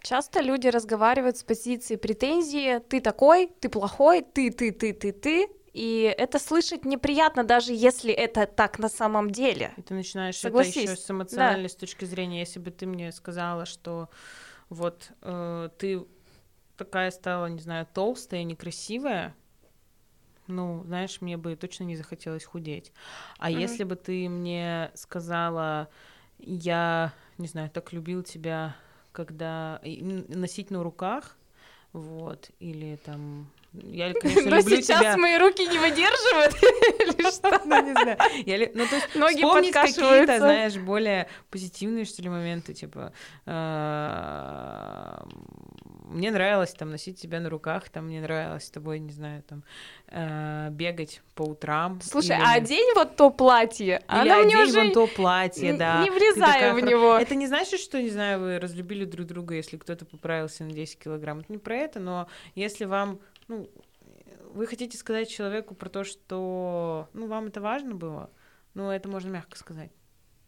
часто 0.00 0.40
люди 0.40 0.68
разговаривают 0.68 1.36
с 1.36 1.42
позиции 1.42 1.96
претензии 1.96 2.78
«ты 2.78 3.00
такой, 3.00 3.50
ты 3.60 3.68
плохой, 3.68 4.22
ты, 4.22 4.50
ты, 4.50 4.72
ты, 4.72 4.92
ты, 4.92 5.12
ты», 5.12 5.48
и 5.72 6.14
это 6.16 6.38
слышать 6.38 6.84
неприятно, 6.84 7.44
даже 7.44 7.72
если 7.72 8.12
это 8.12 8.46
так 8.46 8.78
на 8.78 8.88
самом 8.88 9.30
деле. 9.30 9.72
И 9.76 9.82
ты 9.82 9.94
начинаешь 9.94 10.36
Согласись, 10.36 10.76
это 10.76 10.92
еще 10.92 10.96
с 11.00 11.10
эмоциональной 11.10 11.68
с 11.68 11.76
точки 11.76 12.04
зрения. 12.04 12.40
Если 12.40 12.58
бы 12.58 12.70
ты 12.70 12.86
мне 12.86 13.12
сказала, 13.12 13.66
что 13.66 14.08
вот 14.68 15.10
э, 15.22 15.68
ты 15.78 16.04
такая 16.76 17.10
стала, 17.10 17.46
не 17.46 17.60
знаю, 17.60 17.86
толстая, 17.92 18.42
некрасивая, 18.42 19.34
ну, 20.46 20.82
знаешь, 20.84 21.20
мне 21.20 21.36
бы 21.36 21.54
точно 21.56 21.84
не 21.84 21.96
захотелось 21.96 22.44
худеть. 22.44 22.92
А 23.38 23.50
Мгм. 23.50 23.60
если 23.60 23.84
бы 23.84 23.96
ты 23.96 24.28
мне 24.28 24.90
сказала, 24.94 25.88
я, 26.38 27.12
не 27.38 27.46
знаю, 27.46 27.70
так 27.70 27.92
любил 27.92 28.22
тебя, 28.22 28.76
когда 29.12 29.80
носить 29.84 30.70
на 30.70 30.82
руках, 30.82 31.36
вот, 31.92 32.50
или 32.60 32.96
там, 32.96 33.50
я, 33.72 34.12
конечно, 34.20 34.50
Но 34.50 34.56
люблю 34.56 34.76
сейчас 34.76 35.00
тебя. 35.00 35.16
мои 35.16 35.38
руки 35.38 35.66
не 35.66 35.78
выдерживают 35.78 36.54
или 36.62 37.30
что? 37.30 37.50
Ну, 37.64 37.82
не 37.86 37.92
знаю. 37.92 38.16
Я 38.46 38.58
Ну, 38.74 38.86
то 38.86 38.94
есть 38.96 39.14
Ноги 39.14 39.34
вспомнить 39.36 39.72
какие-то, 39.72 40.38
знаешь, 40.38 40.76
более 40.76 41.28
позитивные, 41.50 42.04
что 42.04 42.22
ли, 42.22 42.28
моменты, 42.28 42.74
типа, 42.74 43.12
а, 43.46 45.24
мне 46.04 46.30
нравилось 46.32 46.72
там 46.72 46.90
носить 46.90 47.20
тебя 47.20 47.38
на 47.40 47.48
руках, 47.48 47.88
там 47.88 48.06
мне 48.06 48.20
нравилось 48.20 48.64
с 48.64 48.70
тобой, 48.70 48.98
не 48.98 49.12
знаю, 49.12 49.42
там 49.48 49.62
а, 50.08 50.70
бегать 50.70 51.22
по 51.36 51.42
утрам. 51.42 52.00
Слушай, 52.02 52.36
или- 52.36 52.44
а 52.44 52.54
одень 52.54 52.92
вот 52.96 53.14
то 53.16 53.30
платье, 53.30 54.02
или 54.08 54.28
она 54.28 54.40
одень 54.40 54.56
уже 54.56 54.80
вон 54.80 54.92
то 54.92 55.06
платье, 55.06 55.72
да. 55.74 56.02
не 56.02 56.10
влезаю 56.10 56.74
в 56.74 56.80
него. 56.80 57.16
Это 57.16 57.36
не 57.36 57.46
значит, 57.46 57.78
что, 57.78 58.02
не 58.02 58.10
знаю, 58.10 58.40
вы 58.40 58.58
разлюбили 58.58 59.04
друг 59.04 59.26
друга, 59.26 59.54
если 59.54 59.76
кто-то 59.76 60.04
поправился 60.04 60.64
на 60.64 60.72
10 60.72 60.98
килограмм. 60.98 61.40
Это 61.40 61.52
не 61.52 61.58
про 61.58 61.76
это, 61.76 62.00
но 62.00 62.26
если 62.56 62.84
вам, 62.86 63.20
ну, 63.50 63.68
вы 64.54 64.66
хотите 64.66 64.96
сказать 64.96 65.28
человеку 65.28 65.74
про 65.74 65.88
то, 65.88 66.04
что, 66.04 67.08
ну, 67.12 67.26
вам 67.26 67.46
это 67.48 67.60
важно 67.60 67.94
было, 67.94 68.30
ну, 68.74 68.90
это 68.90 69.08
можно 69.08 69.30
мягко 69.30 69.58
сказать. 69.58 69.90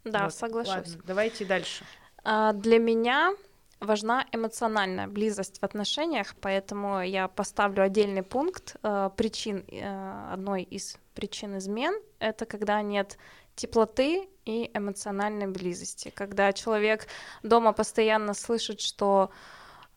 Да, 0.05 0.25
Вот. 0.25 0.35
соглашусь. 0.35 0.75
Ладно, 0.75 1.03
давайте 1.05 1.45
дальше. 1.45 1.85
А, 2.25 2.53
Для 2.53 2.79
меня 2.79 3.35
важна 3.81 4.25
эмоциональная 4.33 5.09
близость 5.09 5.59
в 5.61 5.65
отношениях, 5.65 6.35
поэтому 6.41 7.03
я 7.03 7.29
поставлю 7.29 7.83
отдельный 7.83 8.23
пункт 8.23 8.77
э, 8.83 9.11
причин. 9.17 9.65
э, 9.69 10.33
Одной 10.33 10.63
из 10.63 10.97
причин 11.15 11.59
измен— 11.59 11.95
это 12.21 12.47
когда 12.47 12.81
нет 12.83 13.19
теплоты 13.55 14.29
и 14.45 14.71
эмоциональной 14.75 15.47
близости. 15.49 16.11
Когда 16.15 16.53
человек 16.53 17.07
дома 17.43 17.73
постоянно 17.73 18.35
слышит, 18.35 18.81
что 18.81 19.31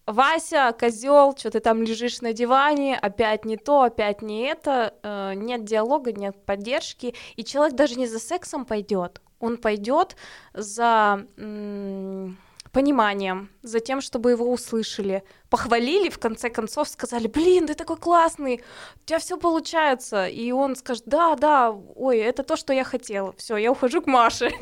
Вася, 0.07 0.75
козел, 0.79 1.35
что 1.35 1.49
ты 1.49 1.59
там 1.59 1.81
лежишь 1.81 2.21
на 2.21 2.31
диване, 2.31 2.97
опять 2.97 3.43
не 3.43 3.57
то, 3.57 3.81
опять 3.83 4.21
не 4.21 4.43
это, 4.43 4.93
э, 5.01 5.33
нет 5.35 5.65
диалога, 5.65 6.11
нет 6.13 6.35
поддержки, 6.45 7.15
и 7.35 7.43
человек 7.43 7.75
даже 7.75 7.95
не 7.95 8.05
за 8.07 8.19
сексом 8.19 8.65
пойдет, 8.65 9.21
он 9.39 9.57
пойдет 9.57 10.15
за 10.53 11.25
м, 11.37 12.37
пониманием, 12.75 13.49
за 13.63 13.79
тем, 13.79 14.01
чтобы 14.01 14.31
его 14.31 14.51
услышали, 14.51 15.23
похвалили, 15.49 16.09
в 16.09 16.19
конце 16.19 16.49
концов 16.49 16.89
сказали, 16.89 17.27
блин, 17.27 17.67
ты 17.67 17.73
такой 17.73 17.95
классный, 17.95 18.61
у 18.95 19.05
тебя 19.05 19.17
все 19.19 19.37
получается, 19.37 20.27
и 20.27 20.51
он 20.51 20.75
скажет, 20.75 21.03
да, 21.05 21.35
да, 21.35 21.71
ой, 21.71 22.17
это 22.17 22.43
то, 22.43 22.57
что 22.57 22.73
я 22.73 22.83
хотела, 22.83 23.31
все, 23.37 23.55
я 23.55 23.71
ухожу 23.71 24.01
к 24.01 24.07
Маше. 24.07 24.51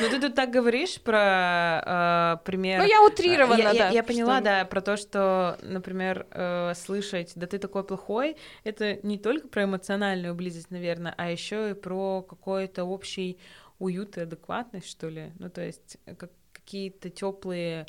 Ну, 0.00 0.08
ты 0.10 0.20
тут 0.20 0.36
так 0.36 0.50
говоришь 0.50 1.00
про 1.00 1.82
э, 1.84 2.44
пример... 2.44 2.78
Ну, 2.78 2.86
я 2.86 3.02
утрированно, 3.02 3.62
я, 3.62 3.72
я- 3.72 3.78
да. 3.78 3.88
я 3.88 4.02
поняла, 4.04 4.40
да, 4.40 4.64
про 4.64 4.80
то, 4.80 4.96
что, 4.96 5.58
например, 5.62 6.24
э, 6.30 6.74
слышать, 6.76 7.32
да 7.34 7.48
ты 7.48 7.58
такой 7.58 7.82
плохой, 7.82 8.36
это 8.62 9.00
не 9.02 9.18
только 9.18 9.48
про 9.48 9.64
эмоциональную 9.64 10.36
близость, 10.36 10.70
наверное, 10.70 11.14
а 11.18 11.32
еще 11.32 11.70
и 11.70 11.74
про 11.74 12.22
какой-то 12.22 12.84
общий 12.84 13.38
уют 13.80 14.16
и 14.18 14.20
адекватность, 14.20 14.88
что 14.88 15.08
ли. 15.08 15.32
Ну, 15.40 15.50
то 15.50 15.62
есть 15.62 15.96
э, 16.06 16.14
как 16.14 16.30
какие-то 16.68 17.08
теплые 17.08 17.86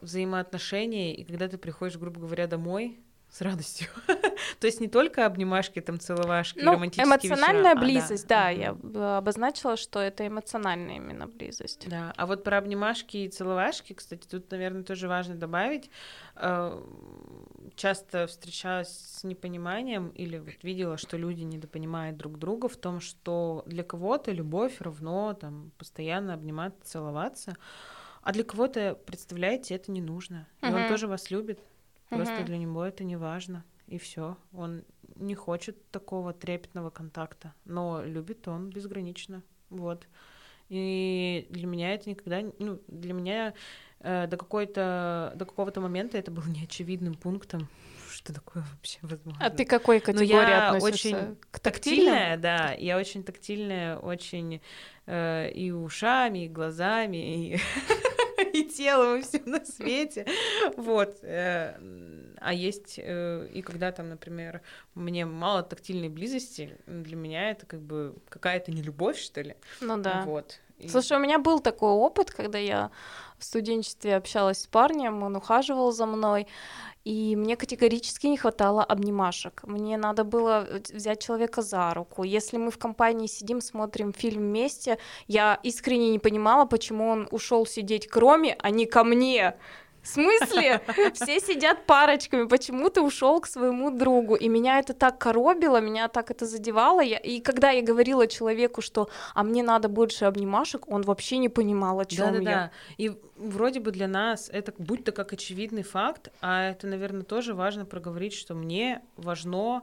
взаимоотношения, 0.00 1.14
и 1.14 1.24
когда 1.24 1.46
ты 1.46 1.58
приходишь, 1.58 1.98
грубо 1.98 2.20
говоря, 2.20 2.46
домой 2.46 2.98
с 3.30 3.40
радостью. 3.42 3.88
То 4.60 4.66
есть 4.66 4.80
не 4.80 4.88
только 4.88 5.26
обнимашки, 5.26 5.80
там, 5.80 6.00
целовашки, 6.00 6.60
Ну, 6.60 6.72
романтические 6.74 7.04
эмоциональная 7.04 7.74
вечера, 7.74 7.78
а, 7.80 7.84
близость, 7.84 8.26
да, 8.26 8.50
Мгм. 8.50 8.60
я 8.94 9.18
обозначила, 9.18 9.76
что 9.76 10.00
это 10.00 10.26
эмоциональная 10.26 10.96
именно 10.96 11.26
близость. 11.26 11.86
Да, 11.88 12.12
а 12.16 12.26
вот 12.26 12.42
про 12.42 12.58
обнимашки 12.58 13.18
и 13.18 13.28
целовашки, 13.28 13.92
кстати, 13.92 14.26
тут, 14.26 14.50
наверное, 14.50 14.82
тоже 14.82 15.08
важно 15.08 15.34
добавить. 15.36 15.90
Э, 16.36 16.82
Часто 17.76 18.26
встречалась 18.26 18.88
с 18.88 19.24
непониманием 19.24 20.08
или 20.08 20.38
вот 20.38 20.64
видела, 20.64 20.96
что 20.96 21.16
люди 21.16 21.42
недопонимают 21.42 22.16
друг 22.16 22.38
друга 22.38 22.68
в 22.68 22.76
том, 22.76 23.00
что 23.00 23.62
для 23.66 23.84
кого-то 23.84 24.32
любовь 24.32 24.80
равно 24.80 25.34
там 25.34 25.70
постоянно 25.78 26.34
обниматься, 26.34 26.80
целоваться, 26.82 27.56
а 28.22 28.32
для 28.32 28.42
кого-то, 28.44 28.98
представляете, 29.06 29.74
это 29.74 29.92
не 29.92 30.00
нужно. 30.00 30.48
И 30.62 30.66
он 30.66 30.72
Мгм. 30.80 30.88
тоже 30.88 31.06
вас 31.06 31.30
любит, 31.30 31.60
просто 32.08 32.34
Мгм. 32.34 32.44
для 32.44 32.58
него 32.58 32.84
это 32.84 33.04
не 33.04 33.16
важно. 33.16 33.64
И 33.86 33.98
все. 33.98 34.36
Он 34.52 34.82
не 35.16 35.34
хочет 35.34 35.90
такого 35.90 36.32
трепетного 36.32 36.90
контакта, 36.90 37.54
но 37.64 38.02
любит 38.04 38.46
он 38.48 38.70
безгранично. 38.70 39.42
Вот. 39.70 40.06
И 40.68 41.46
для 41.50 41.66
меня 41.66 41.94
это 41.94 42.10
никогда, 42.10 42.42
ну, 42.58 42.78
для 42.88 43.14
меня 43.14 43.54
э, 44.00 44.26
до 44.26 44.36
какой-то, 44.36 45.32
до 45.34 45.46
какого-то 45.46 45.80
момента 45.80 46.18
это 46.18 46.30
было 46.30 46.44
неочевидным 46.46 47.14
пунктом, 47.14 47.68
что 48.10 48.34
такое 48.34 48.62
вообще 48.74 48.98
возможно. 49.02 49.42
А 49.44 49.48
ты 49.48 49.64
какой 49.64 49.96
Ну, 49.96 50.02
категории 50.02 50.50
я 50.50 50.68
относишься? 50.70 51.08
очень 51.08 51.36
к 51.50 51.58
тактильная, 51.60 52.36
да, 52.36 52.72
я 52.74 52.98
очень 52.98 53.22
тактильная, 53.22 53.96
очень 53.98 54.60
э, 55.06 55.50
и 55.52 55.70
ушами, 55.70 56.44
и 56.44 56.48
глазами, 56.48 57.16
и, 57.54 57.58
телом, 58.78 59.16
и 59.18 59.22
все 59.22 59.42
на 59.46 59.64
свете, 59.64 60.24
вот. 60.76 61.18
э, 61.22 61.74
а 62.40 62.52
есть 62.54 62.98
э, 63.02 63.48
и 63.52 63.62
когда 63.62 63.90
там, 63.92 64.08
например, 64.08 64.60
мне 64.94 65.26
мало 65.26 65.62
тактильной 65.62 66.08
близости, 66.08 66.76
для 66.86 67.16
меня 67.16 67.50
это 67.50 67.66
как 67.66 67.80
бы 67.80 68.14
какая-то 68.28 68.70
нелюбовь, 68.70 69.18
что 69.18 69.42
ли, 69.42 69.54
Ну 69.80 69.96
да. 69.98 70.22
вот. 70.24 70.60
И- 70.78 70.88
Слушай, 70.88 71.16
у 71.18 71.20
меня 71.20 71.38
был 71.40 71.58
такой 71.60 71.90
опыт, 71.90 72.30
когда 72.30 72.58
я 72.58 72.90
в 73.38 73.44
студенчестве 73.44 74.14
общалась 74.16 74.62
с 74.62 74.66
парнем, 74.68 75.22
он 75.24 75.34
ухаживал 75.36 75.90
за 75.92 76.06
мной, 76.06 76.46
и 77.08 77.36
мне 77.36 77.56
категорически 77.56 78.26
не 78.26 78.36
хватало 78.36 78.84
обнимашек. 78.84 79.62
Мне 79.66 79.96
надо 79.96 80.24
было 80.24 80.66
э, 80.68 80.80
взять 80.92 81.22
человека 81.22 81.62
за 81.62 81.94
руку. 81.94 82.22
Если 82.22 82.58
мы 82.58 82.70
в 82.70 82.76
компании 82.76 83.26
сидим, 83.26 83.62
смотрим 83.62 84.12
фильм 84.12 84.42
вместе, 84.42 84.98
я 85.26 85.58
искренне 85.62 86.10
не 86.10 86.18
понимала, 86.18 86.66
почему 86.66 87.08
он 87.08 87.26
ушел 87.30 87.64
сидеть 87.64 88.08
к 88.08 88.16
Роме, 88.16 88.56
а 88.58 88.68
не 88.68 88.84
ко 88.84 89.04
мне. 89.04 89.54
В 90.08 90.10
смысле? 90.10 90.80
Все 91.12 91.38
сидят 91.38 91.84
парочками, 91.84 92.48
почему 92.48 92.88
ты 92.88 93.02
ушел 93.02 93.40
к 93.40 93.46
своему 93.46 93.90
другу? 93.90 94.36
И 94.36 94.48
меня 94.48 94.78
это 94.78 94.94
так 94.94 95.18
коробило, 95.18 95.80
меня 95.82 96.08
так 96.08 96.30
это 96.30 96.46
задевало. 96.46 97.02
Я... 97.02 97.18
И 97.18 97.40
когда 97.40 97.70
я 97.70 97.82
говорила 97.82 98.26
человеку, 98.26 98.80
что 98.80 99.10
а 99.34 99.42
мне 99.42 99.62
надо 99.62 99.88
больше 99.88 100.24
обнимашек, 100.24 100.88
он 100.88 101.02
вообще 101.02 101.36
не 101.36 101.50
понимал, 101.50 102.00
о 102.00 102.06
чем 102.06 102.32
да, 102.32 102.32
да, 102.32 102.38
я. 102.38 102.56
Да. 102.56 102.70
И 102.96 103.12
вроде 103.36 103.80
бы 103.80 103.90
для 103.90 104.08
нас 104.08 104.48
это 104.50 104.72
будь-то 104.78 105.12
как 105.12 105.34
очевидный 105.34 105.82
факт, 105.82 106.30
а 106.40 106.70
это, 106.70 106.86
наверное, 106.86 107.22
тоже 107.22 107.52
важно 107.52 107.84
проговорить, 107.84 108.32
что 108.32 108.54
мне 108.54 109.02
важно 109.16 109.82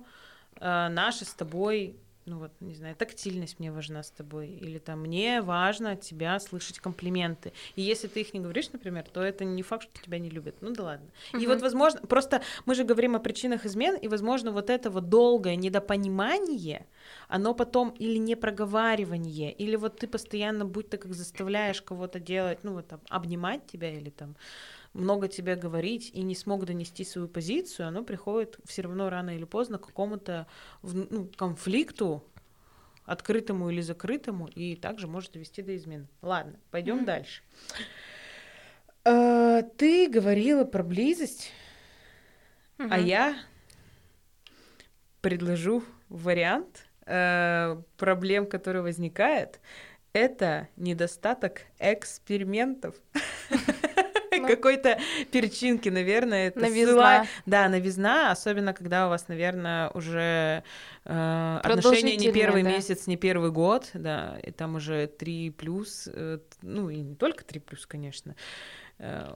э, 0.60 0.88
наше 0.90 1.26
с 1.26 1.34
тобой 1.34 1.98
ну 2.26 2.40
вот, 2.40 2.52
не 2.60 2.74
знаю, 2.74 2.96
тактильность 2.96 3.60
мне 3.60 3.72
важна 3.72 4.02
с 4.02 4.10
тобой, 4.10 4.50
или 4.50 4.80
там 4.80 5.02
мне 5.02 5.42
важно 5.42 5.92
от 5.92 6.02
тебя 6.02 6.40
слышать 6.40 6.80
комплименты. 6.80 7.54
И 7.76 7.82
если 7.82 8.08
ты 8.08 8.22
их 8.22 8.34
не 8.34 8.40
говоришь, 8.40 8.72
например, 8.72 9.06
то 9.14 9.22
это 9.22 9.46
не 9.46 9.62
факт, 9.62 9.84
что 9.84 10.04
тебя 10.04 10.18
не 10.18 10.30
любят. 10.30 10.56
Ну 10.62 10.72
да 10.72 10.84
ладно. 10.84 11.08
Uh-huh. 11.34 11.44
И 11.44 11.48
вот, 11.48 11.62
возможно, 11.62 12.02
просто 12.02 12.42
мы 12.66 12.74
же 12.74 12.84
говорим 12.84 13.16
о 13.16 13.20
причинах 13.20 13.66
измен, 13.66 13.96
и, 13.96 14.08
возможно, 14.08 14.52
вот 14.52 14.70
это 14.70 14.90
вот 14.90 15.10
долгое 15.10 15.56
недопонимание, 15.56 16.88
оно 17.28 17.54
потом 17.54 17.90
или 17.90 18.18
не 18.18 18.36
проговаривание, 18.36 19.52
или 19.52 19.76
вот 19.76 20.00
ты 20.00 20.08
постоянно 20.08 20.66
будь 20.66 20.90
то 20.90 20.98
как 20.98 21.14
заставляешь 21.14 21.82
кого-то 21.82 22.20
делать, 22.20 22.60
ну 22.64 22.74
вот 22.74 22.88
там, 22.88 23.02
обнимать 23.10 23.68
тебя 23.68 23.92
или 23.92 24.10
там 24.10 24.36
много 24.96 25.28
тебе 25.28 25.56
говорить 25.56 26.10
и 26.14 26.24
не 26.24 26.36
смог 26.36 26.66
донести 26.66 27.04
свою 27.04 27.28
позицию, 27.28 27.88
оно 27.88 28.04
приходит 28.04 28.58
все 28.66 28.84
равно 28.84 29.10
рано 29.10 29.36
или 29.36 29.44
поздно 29.44 29.78
к 29.78 29.88
какому-то 29.88 30.48
ну, 30.82 31.30
конфликту, 31.36 32.24
открытому 33.04 33.70
или 33.70 33.82
закрытому, 33.82 34.48
и 34.48 34.76
также 34.76 35.08
может 35.08 35.34
довести 35.34 35.62
до 35.62 35.76
измен. 35.76 36.08
Ладно, 36.22 36.60
пойдем 36.72 37.00
mm-hmm. 37.00 37.06
дальше. 37.06 37.44
А, 39.04 39.62
ты 39.64 40.10
говорила 40.10 40.64
про 40.64 40.82
близость, 40.82 41.52
mm-hmm. 42.78 42.88
а 42.90 43.00
я 43.00 43.38
предложу 45.22 45.84
вариант 46.08 46.88
э, 47.06 47.82
проблем, 47.98 48.48
которые 48.48 48.82
возникают. 48.82 49.60
Это 50.14 50.70
недостаток 50.78 51.64
экспериментов. 51.80 52.96
Какой-то 54.48 55.00
перчинки, 55.32 55.90
наверное. 55.90 56.48
Это 56.48 56.60
новизна. 56.60 57.26
Да, 57.46 57.70
новизна, 57.70 58.32
особенно 58.32 58.74
когда 58.74 59.08
у 59.08 59.10
вас, 59.10 59.28
наверное, 59.28 59.90
уже 59.90 60.64
э, 61.06 61.60
отношения 61.64 62.16
не 62.18 62.32
первый 62.32 62.64
да. 62.64 62.70
месяц, 62.70 63.08
не 63.08 63.18
первый 63.18 63.52
год, 63.52 63.90
да, 63.94 64.38
и 64.44 64.52
там 64.52 64.76
уже 64.76 65.08
три 65.08 65.50
плюс, 65.52 66.10
э, 66.12 66.40
ну 66.62 66.90
и 66.90 66.98
не 66.98 67.16
только 67.16 67.44
три 67.44 67.60
плюс, 67.60 67.86
конечно. 67.86 68.36
Э, 69.00 69.34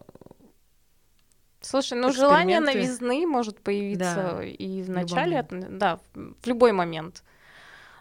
Слушай, 1.62 1.98
ну 1.98 2.12
желание 2.14 2.62
новизны 2.62 3.28
может 3.28 3.60
появиться 3.60 4.38
да, 4.38 4.44
и 4.44 4.82
в 4.82 4.90
начале, 4.90 5.46
да, 5.52 6.00
в 6.14 6.48
любой 6.48 6.72
момент. 6.72 7.24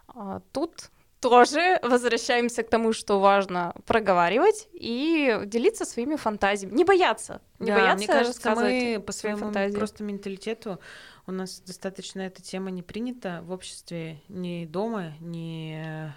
А 0.08 0.40
тут 0.52 0.90
тоже 1.20 1.78
возвращаемся 1.82 2.62
к 2.62 2.70
тому, 2.70 2.92
что 2.92 3.20
важно 3.20 3.74
проговаривать 3.86 4.68
и 4.72 5.40
делиться 5.46 5.84
своими 5.84 6.16
фантазиями. 6.16 6.74
Не 6.74 6.84
бояться. 6.84 7.40
Не 7.58 7.70
да, 7.70 7.74
бояться 7.76 7.96
мне 7.96 8.06
кажется, 8.06 8.54
мы 8.54 9.02
по 9.04 9.12
своему 9.12 9.38
фантазии. 9.38 9.76
просто 9.76 10.04
менталитету 10.04 10.78
у 11.26 11.32
нас 11.32 11.60
достаточно 11.60 12.22
эта 12.22 12.42
тема 12.42 12.70
не 12.70 12.82
принята 12.82 13.42
в 13.42 13.50
обществе, 13.50 14.22
ни 14.28 14.64
дома, 14.64 15.12
ни 15.20 16.12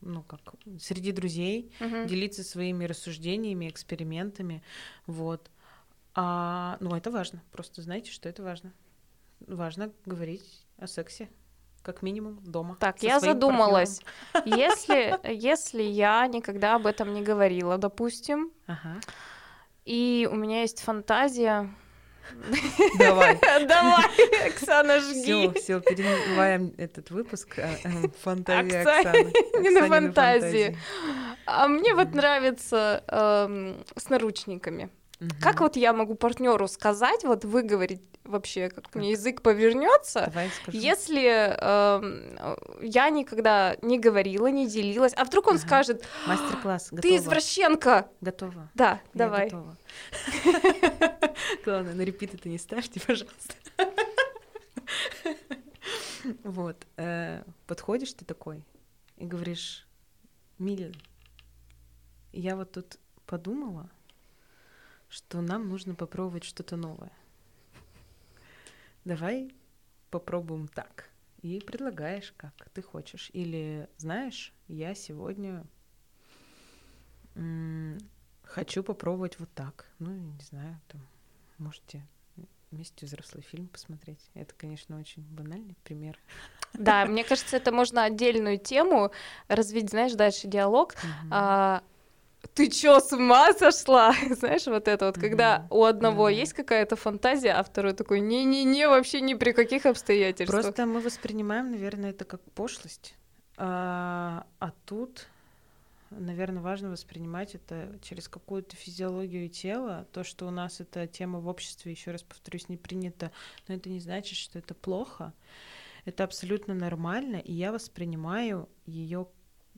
ну 0.00 0.22
как 0.22 0.40
среди 0.80 1.12
друзей 1.12 1.72
угу. 1.80 2.04
делиться 2.06 2.42
своими 2.42 2.84
рассуждениями, 2.84 3.68
экспериментами, 3.68 4.62
вот. 5.06 5.50
А, 6.14 6.76
ну 6.80 6.96
это 6.96 7.10
важно. 7.10 7.42
Просто 7.52 7.82
знайте, 7.82 8.10
что 8.10 8.28
это 8.28 8.42
важно. 8.42 8.72
Важно 9.40 9.92
говорить 10.04 10.66
о 10.76 10.88
сексе 10.88 11.28
как 11.88 12.02
минимум 12.02 12.38
дома. 12.44 12.76
Так, 12.78 13.02
я 13.02 13.18
задумалась. 13.18 14.02
Если, 14.44 15.18
если 15.24 15.82
я 15.82 16.26
никогда 16.26 16.74
об 16.74 16.86
этом 16.86 17.14
не 17.14 17.22
говорила, 17.22 17.78
допустим, 17.78 18.50
ага. 18.66 19.00
и 19.86 20.28
у 20.30 20.34
меня 20.36 20.60
есть 20.60 20.82
фантазия. 20.82 21.70
Давай. 22.98 23.40
Давай, 23.66 24.04
Оксана, 24.48 25.00
жги. 25.00 25.48
Все, 25.48 25.52
все, 25.54 25.80
перебиваем 25.80 26.74
этот 26.76 27.10
выпуск. 27.10 27.58
А, 27.58 27.70
э, 27.82 28.08
фантазия 28.22 28.82
Оксаны. 28.82 29.32
Не 29.62 29.70
на 29.70 29.86
фантазии. 29.86 30.76
А 31.46 31.68
мне 31.68 31.94
вот 31.94 32.12
нравится 32.12 33.02
эм, 33.08 33.82
с 33.96 34.10
наручниками. 34.10 34.90
Угу. 35.20 35.30
Как 35.40 35.60
вот 35.60 35.76
я 35.76 35.92
могу 35.92 36.14
партнеру 36.14 36.68
сказать, 36.68 37.24
вот 37.24 37.44
выговорить 37.44 38.02
вообще, 38.22 38.68
как, 38.68 38.84
как? 38.84 38.94
мне 38.94 39.12
язык 39.12 39.42
повернется, 39.42 40.32
если 40.68 41.56
э, 41.58 42.78
я 42.82 43.10
никогда 43.10 43.76
не 43.82 43.98
говорила, 43.98 44.46
не 44.46 44.68
делилась, 44.68 45.12
а 45.16 45.24
вдруг 45.24 45.48
он 45.48 45.56
ага. 45.56 45.66
скажет, 45.66 46.04
мастер-класс, 46.26 46.90
ты 47.02 47.16
извращенка, 47.16 48.08
готова, 48.20 48.70
да, 48.74 48.90
я 48.90 49.00
давай, 49.14 49.44
готова. 49.46 49.76
Главное, 51.64 51.94
на 51.94 52.02
репит 52.02 52.34
это 52.34 52.48
не 52.48 52.58
ставьте, 52.58 53.00
пожалуйста. 53.00 53.54
Вот, 56.42 56.76
э, 56.96 57.42
подходишь 57.66 58.12
ты 58.12 58.24
такой 58.24 58.62
и 59.16 59.24
говоришь, 59.24 59.86
Милин, 60.58 60.94
я 62.32 62.54
вот 62.56 62.72
тут 62.72 62.98
подумала, 63.24 63.88
что 65.08 65.40
нам 65.40 65.68
нужно 65.68 65.94
попробовать 65.94 66.44
что-то 66.44 66.76
новое. 66.76 67.12
Давай 69.04 69.54
попробуем 70.10 70.68
так. 70.68 71.08
И 71.42 71.60
предлагаешь, 71.60 72.34
как 72.36 72.52
ты 72.70 72.82
хочешь. 72.82 73.30
Или, 73.32 73.88
знаешь, 73.96 74.52
я 74.66 74.94
сегодня 74.94 75.64
хочу 78.42 78.82
попробовать 78.82 79.38
вот 79.38 79.48
так. 79.54 79.86
Ну, 79.98 80.10
не 80.10 80.42
знаю, 80.42 80.80
там, 80.88 81.06
можете 81.58 82.04
вместе 82.70 83.06
взрослый 83.06 83.42
фильм 83.42 83.68
посмотреть. 83.68 84.30
Это, 84.34 84.54
конечно, 84.54 84.98
очень 84.98 85.22
банальный 85.22 85.76
пример. 85.84 86.18
Да, 86.74 87.06
мне 87.06 87.24
кажется, 87.24 87.56
это 87.56 87.72
можно 87.72 88.04
отдельную 88.04 88.58
тему 88.58 89.10
развить, 89.48 89.90
знаешь, 89.90 90.12
дальше 90.12 90.48
диалог. 90.48 90.94
Uh-huh. 90.94 91.28
А, 91.30 91.82
ты 92.54 92.70
чё, 92.70 93.00
с 93.00 93.12
ума 93.12 93.52
сошла? 93.52 94.12
Знаешь, 94.30 94.66
вот 94.66 94.88
это 94.88 95.06
вот, 95.06 95.18
когда 95.18 95.66
у 95.70 95.84
одного 95.84 96.28
есть 96.28 96.52
какая-то 96.52 96.96
фантазия, 96.96 97.52
а 97.52 97.62
второй 97.62 97.92
такой, 97.92 98.20
не-не-не, 98.20 98.88
вообще 98.88 99.20
ни 99.20 99.34
при 99.34 99.52
каких 99.52 99.86
обстоятельствах. 99.86 100.62
Просто 100.62 100.86
мы 100.86 101.00
воспринимаем, 101.00 101.70
наверное, 101.70 102.10
это 102.10 102.24
как 102.24 102.40
пошлость, 102.52 103.14
а, 103.56 104.46
а 104.60 104.72
тут, 104.86 105.26
наверное, 106.10 106.62
важно 106.62 106.90
воспринимать 106.90 107.54
это 107.54 107.98
через 108.02 108.28
какую-то 108.28 108.76
физиологию 108.76 109.48
тела, 109.48 110.06
то, 110.12 110.22
что 110.22 110.46
у 110.46 110.50
нас 110.50 110.80
эта 110.80 111.06
тема 111.06 111.40
в 111.40 111.48
обществе, 111.48 111.92
еще 111.92 112.12
раз 112.12 112.22
повторюсь, 112.22 112.68
не 112.68 112.76
принята, 112.76 113.32
но 113.66 113.74
это 113.74 113.90
не 113.90 114.00
значит, 114.00 114.36
что 114.36 114.58
это 114.58 114.74
плохо. 114.74 115.32
Это 116.04 116.24
абсолютно 116.24 116.72
нормально, 116.72 117.36
и 117.36 117.52
я 117.52 117.72
воспринимаю 117.72 118.68
ее, 118.86 119.26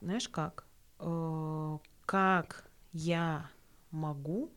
знаешь 0.00 0.28
как, 0.28 0.66
э, 1.00 1.78
как 2.10 2.64
я 2.92 3.48
могу 3.92 4.50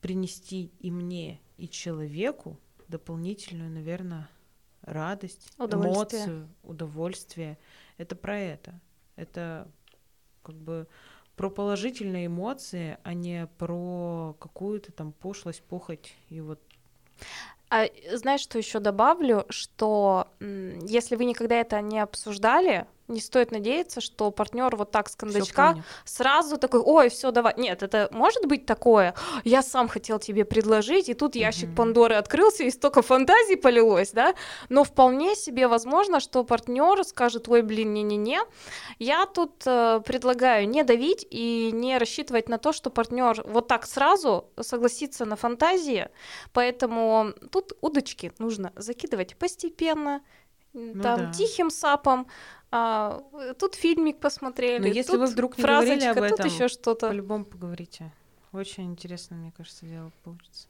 принести 0.00 0.72
и 0.80 0.90
мне, 0.90 1.40
и 1.56 1.68
человеку 1.68 2.58
дополнительную, 2.88 3.70
наверное, 3.70 4.28
радость, 4.82 5.52
удовольствие. 5.56 6.22
эмоцию, 6.22 6.48
удовольствие. 6.64 7.58
Это 7.98 8.16
про 8.16 8.36
это. 8.36 8.80
Это 9.14 9.68
как 10.42 10.56
бы 10.56 10.88
про 11.36 11.50
положительные 11.50 12.26
эмоции, 12.26 12.98
а 13.04 13.14
не 13.14 13.46
про 13.58 14.34
какую-то 14.40 14.90
там 14.90 15.12
пошлость, 15.12 15.62
похоть 15.62 16.16
и 16.30 16.40
вот. 16.40 16.60
А 17.70 17.86
знаешь, 18.12 18.40
что 18.40 18.58
еще 18.58 18.80
добавлю, 18.80 19.46
что 19.50 20.26
если 20.40 21.14
вы 21.14 21.26
никогда 21.26 21.60
это 21.60 21.80
не 21.80 22.00
обсуждали, 22.00 22.88
не 23.08 23.20
стоит 23.20 23.50
надеяться, 23.50 24.00
что 24.00 24.30
партнер 24.30 24.76
вот 24.76 24.90
так 24.90 25.08
с 25.08 25.16
кондачка 25.16 25.82
сразу 26.04 26.58
такой, 26.58 26.80
ой, 26.80 27.08
все, 27.08 27.30
давай. 27.30 27.54
Нет, 27.56 27.82
это 27.82 28.08
может 28.12 28.46
быть 28.46 28.66
такое. 28.66 29.14
Я 29.44 29.62
сам 29.62 29.88
хотел 29.88 30.18
тебе 30.18 30.44
предложить, 30.44 31.08
и 31.08 31.14
тут 31.14 31.34
ящик 31.34 31.70
mm-hmm. 31.70 31.74
Пандоры 31.74 32.14
открылся, 32.16 32.64
и 32.64 32.70
столько 32.70 33.02
фантазий 33.02 33.56
полилось, 33.56 34.12
да. 34.12 34.34
Но 34.68 34.84
вполне 34.84 35.34
себе 35.34 35.68
возможно, 35.68 36.20
что 36.20 36.44
партнер 36.44 37.02
скажет, 37.04 37.48
ой, 37.48 37.62
блин, 37.62 37.94
не-не-не. 37.94 38.40
Я 38.98 39.26
тут 39.26 39.62
э, 39.66 40.00
предлагаю 40.04 40.68
не 40.68 40.82
давить 40.84 41.26
и 41.30 41.70
не 41.72 41.98
рассчитывать 41.98 42.48
на 42.48 42.58
то, 42.58 42.72
что 42.72 42.90
партнер 42.90 43.42
вот 43.46 43.68
так 43.68 43.86
сразу 43.86 44.50
согласится 44.60 45.24
на 45.24 45.36
фантазии. 45.36 46.08
Поэтому 46.52 47.32
тут 47.50 47.72
удочки 47.80 48.32
нужно 48.38 48.72
закидывать 48.76 49.36
постепенно, 49.36 50.22
ну, 50.78 51.02
там 51.02 51.18
да. 51.18 51.32
тихим 51.32 51.70
сапом, 51.70 52.26
а, 52.70 53.22
тут 53.58 53.74
фильмик 53.74 54.18
посмотрели. 54.20 54.80
Но 54.80 54.86
если 54.86 55.12
тут 55.12 55.20
вы 55.20 55.26
вдруг 55.26 55.58
не 55.58 55.64
говорили 55.64 56.04
об 56.04 56.18
этом, 56.18 56.36
тут 56.36 56.46
еще 56.46 56.68
что-то. 56.68 57.08
По-любому 57.08 57.44
поговорите. 57.44 58.12
Очень 58.52 58.84
интересно, 58.84 59.36
мне 59.36 59.52
кажется, 59.56 59.86
дело 59.86 60.10
получится. 60.24 60.68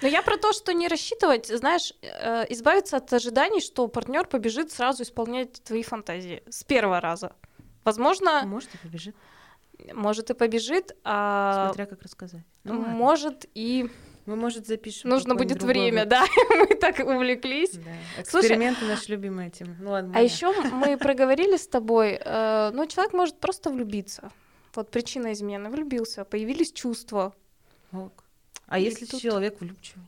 Но 0.00 0.08
я 0.08 0.22
про 0.22 0.36
то, 0.36 0.52
что 0.52 0.72
не 0.72 0.88
рассчитывать, 0.88 1.46
знаешь, 1.46 1.92
э, 2.00 2.44
избавиться 2.48 2.96
от 2.96 3.12
ожиданий, 3.12 3.60
что 3.60 3.86
партнер 3.88 4.26
побежит 4.26 4.72
сразу 4.72 5.02
исполнять 5.02 5.62
твои 5.62 5.82
фантазии 5.82 6.42
с 6.48 6.64
первого 6.64 7.00
раза. 7.00 7.34
Возможно. 7.84 8.44
Может 8.46 8.74
и 8.74 8.78
побежит. 8.78 9.16
Может 9.92 10.30
и 10.30 10.34
побежит, 10.34 10.96
а. 11.04 11.66
Смотря 11.66 11.86
как 11.86 12.02
рассказать. 12.02 12.44
Ну, 12.62 12.80
может 12.80 13.46
и 13.54 13.90
мы, 14.26 14.36
может, 14.36 14.66
запишем. 14.66 15.10
Нужно 15.10 15.34
будет 15.34 15.62
время, 15.62 16.06
да. 16.06 16.24
мы 16.50 16.74
так 16.74 16.98
увлеклись. 17.00 17.72
Да. 17.72 18.22
Эксперименты 18.22 18.80
Слушай, 18.80 18.94
наша 18.94 19.12
любимая 19.12 19.50
тема. 19.50 19.76
Ну 19.80 19.90
ладно. 19.90 20.12
А 20.16 20.20
еще 20.20 20.52
мы 20.72 20.96
проговорили 20.98 21.56
с 21.56 21.66
тобой, 21.66 22.18
э, 22.24 22.70
ну, 22.72 22.86
человек 22.86 23.12
может 23.12 23.38
просто 23.38 23.70
влюбиться. 23.70 24.30
Вот 24.74 24.90
причина 24.90 25.32
измены. 25.32 25.70
Влюбился, 25.70 26.24
появились 26.24 26.72
чувства. 26.72 27.34
Ок. 27.92 28.24
А 28.66 28.78
и 28.78 28.84
если 28.84 29.04
тут... 29.04 29.20
человек 29.20 29.60
влюбчивый? 29.60 30.04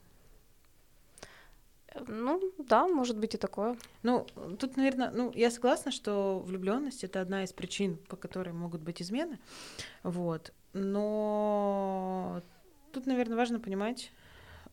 Ну, 2.08 2.40
да, 2.58 2.88
может 2.88 3.18
быть 3.18 3.34
и 3.34 3.38
такое. 3.38 3.76
Ну, 4.02 4.26
тут, 4.58 4.76
наверное, 4.76 5.10
ну, 5.10 5.32
я 5.34 5.50
согласна, 5.50 5.90
что 5.90 6.40
влюбленность 6.40 7.04
это 7.04 7.20
одна 7.20 7.44
из 7.44 7.52
причин, 7.52 7.96
по 8.08 8.16
которой 8.16 8.52
могут 8.52 8.82
быть 8.82 9.00
измены. 9.00 9.38
Вот. 10.02 10.52
Но 10.72 12.42
Тут, 12.96 13.04
наверное, 13.04 13.36
важно 13.36 13.60
понимать, 13.60 14.10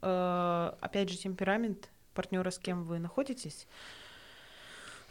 э, 0.02 0.72
опять 0.80 1.10
же, 1.10 1.18
темперамент 1.18 1.90
партнера, 2.14 2.52
с 2.52 2.58
кем 2.58 2.86
вы 2.86 2.98
находитесь. 2.98 3.68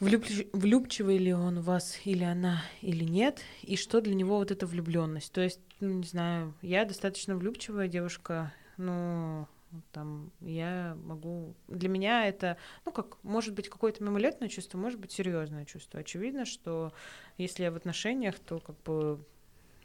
Влюб... 0.00 0.24
Влюбчивый 0.54 1.18
ли 1.18 1.34
он 1.34 1.58
у 1.58 1.60
вас 1.60 1.98
или 2.06 2.24
она 2.24 2.62
или 2.80 3.04
нет, 3.04 3.42
и 3.60 3.76
что 3.76 4.00
для 4.00 4.14
него 4.14 4.38
вот 4.38 4.50
эта 4.50 4.66
влюбленность. 4.66 5.30
То 5.30 5.42
есть, 5.42 5.60
ну, 5.80 5.90
не 5.90 6.06
знаю, 6.06 6.54
я 6.62 6.86
достаточно 6.86 7.36
влюбчивая 7.36 7.86
девушка, 7.86 8.50
ну, 8.78 9.46
там, 9.90 10.30
я 10.40 10.96
могу... 11.04 11.54
Для 11.68 11.90
меня 11.90 12.26
это, 12.26 12.56
ну, 12.86 12.92
как, 12.92 13.22
может 13.22 13.52
быть, 13.52 13.68
какое-то 13.68 14.02
мимолетное 14.02 14.48
чувство, 14.48 14.78
может 14.78 14.98
быть, 14.98 15.12
серьезное 15.12 15.66
чувство. 15.66 16.00
Очевидно, 16.00 16.46
что 16.46 16.94
если 17.36 17.64
я 17.64 17.72
в 17.72 17.76
отношениях, 17.76 18.38
то 18.38 18.58
как 18.58 18.82
бы 18.84 19.22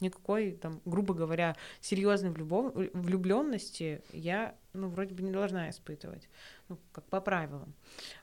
никакой, 0.02 0.52
там, 0.52 0.82
грубо 0.86 1.14
говоря, 1.14 1.56
серьезной 1.82 2.32
влюбленности 2.32 4.02
я, 4.12 4.56
ну, 4.74 4.90
вроде 4.90 5.14
бы 5.14 5.24
не 5.24 5.32
должна 5.32 5.70
испытывать, 5.70 6.30
ну, 6.70 6.78
как 6.92 7.06
по 7.06 7.22
правилам, 7.22 7.74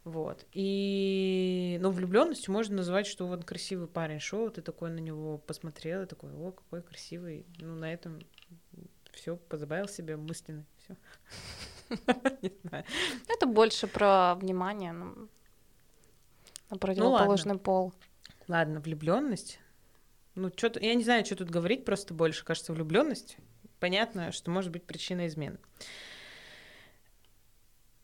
вот. 0.05 0.47
И, 0.53 1.79
ну, 1.81 1.91
влюбленностью 1.91 2.53
можно 2.53 2.77
назвать, 2.77 3.07
что 3.07 3.27
вот 3.27 3.45
красивый 3.45 3.89
парень 3.89 4.21
шел, 4.21 4.51
ты 4.51 4.63
такой 4.63 4.91
на 4.91 5.01
него 5.01 5.39
посмотрел, 5.39 6.03
и 6.03 6.07
такой, 6.07 6.33
о, 6.33 6.53
какой 6.53 6.83
красивый, 6.83 7.47
ну, 7.59 7.75
на 7.75 7.93
этом 7.93 8.21
все 9.13 9.37
позабавил 9.37 9.89
себя 9.89 10.17
мысленно, 10.17 10.65
все. 10.79 10.97
Это 13.29 13.47
больше 13.47 13.87
про 13.87 14.35
внимание 14.35 14.93
на 14.93 15.15
ну, 16.71 16.79
противоположный 16.79 17.59
пол. 17.59 17.93
Ладно, 18.49 18.81
влюбленность 18.81 19.61
ну, 20.35 20.51
что-то, 20.55 20.81
я 20.81 20.95
не 20.95 21.05
знаю, 21.05 21.25
что 21.25 21.37
тут 21.37 21.51
говорить, 21.51 21.85
просто 21.85 22.15
больше, 22.15 22.45
кажется, 22.45 22.73
влюбленность. 22.73 23.37
Понятно, 23.79 24.33
что 24.33 24.51
может 24.51 24.71
быть 24.73 24.85
причина 24.85 25.27
измены. 25.27 25.59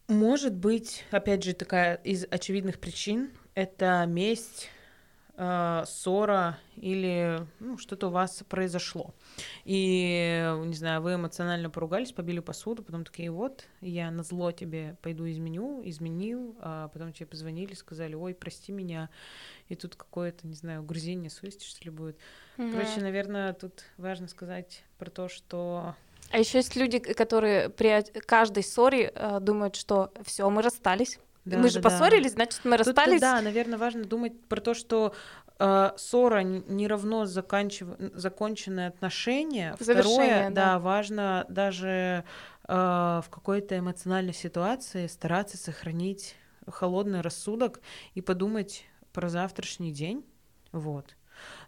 Может 0.08 0.54
быть, 0.54 1.04
опять 1.10 1.44
же, 1.44 1.52
такая 1.54 1.94
из 1.96 2.24
очевидных 2.28 2.80
причин 2.80 3.30
это 3.54 4.04
месть, 4.06 4.68
э, 5.40 5.85
ссора 5.87 6.59
или 6.76 7.46
ну, 7.61 7.79
что-то 7.79 8.09
у 8.09 8.11
вас 8.11 8.44
произошло. 8.48 9.14
И, 9.64 10.55
не 10.66 10.74
знаю, 10.74 11.00
вы 11.00 11.14
эмоционально 11.14 11.70
поругались, 11.70 12.12
побили 12.12 12.40
посуду, 12.40 12.83
потом 12.83 13.05
такие, 13.05 13.31
вот, 13.31 13.64
я 13.81 14.11
на 14.11 14.22
зло 14.22 14.53
тебе 14.53 14.96
пойду 15.00 15.29
изменю, 15.31 15.81
изменил, 15.85 16.57
а 16.61 16.88
потом 16.88 17.14
тебе 17.14 17.26
позвонили, 17.26 17.72
сказали, 17.72 18.14
ой, 18.14 18.35
прости 18.35 18.70
меня, 18.70 19.09
и 19.68 19.76
тут 19.76 19.96
какое-то, 19.96 20.46
не 20.46 20.55
знаю, 20.55 20.83
угрызение 20.83 21.31
совести, 21.31 21.64
что 21.64 21.85
ли, 21.85 21.90
будет. 21.90 22.16
Mm-hmm. 22.59 22.72
Короче, 22.72 23.00
наверное, 23.00 23.55
тут 23.55 23.85
важно 23.96 24.29
сказать 24.29 24.85
про 24.98 25.09
то, 25.11 25.29
что 25.29 25.94
а 26.33 26.38
еще 26.38 26.59
есть 26.59 26.76
люди, 26.76 27.00
которые 27.00 27.70
при 27.70 28.03
каждой 28.20 28.62
ссоре 28.62 29.11
э, 29.12 29.38
думают, 29.40 29.74
что 29.74 30.12
все, 30.24 30.48
мы 30.48 30.62
расстались. 30.62 31.18
Да, 31.44 31.59
мы 31.59 31.68
же 31.68 31.81
да, 31.81 31.88
поссорились, 31.88 32.33
да. 32.33 32.37
значит, 32.37 32.61
мы 32.64 32.76
Тут, 32.76 32.87
расстались. 32.87 33.20
Да, 33.20 33.40
наверное, 33.40 33.79
важно 33.79 34.05
думать 34.05 34.40
про 34.46 34.61
то, 34.61 34.74
что 34.74 35.14
э, 35.59 35.90
ссора 35.96 36.42
не 36.42 36.87
равно 36.87 37.26
заканчив... 37.26 37.88
законченные 38.14 38.88
отношения. 38.88 39.74
Второе, 39.81 40.50
да. 40.50 40.74
да, 40.74 40.79
важно 40.79 41.46
даже 41.48 42.24
э, 42.68 42.72
в 42.72 43.26
какой-то 43.31 43.79
эмоциональной 43.79 44.35
ситуации 44.35 45.07
стараться 45.07 45.57
сохранить 45.57 46.37
холодный 46.66 47.22
рассудок 47.22 47.81
и 48.14 48.20
подумать 48.20 48.85
про 49.12 49.29
завтрашний 49.29 49.92
день. 49.92 50.24
Вот. 50.72 51.16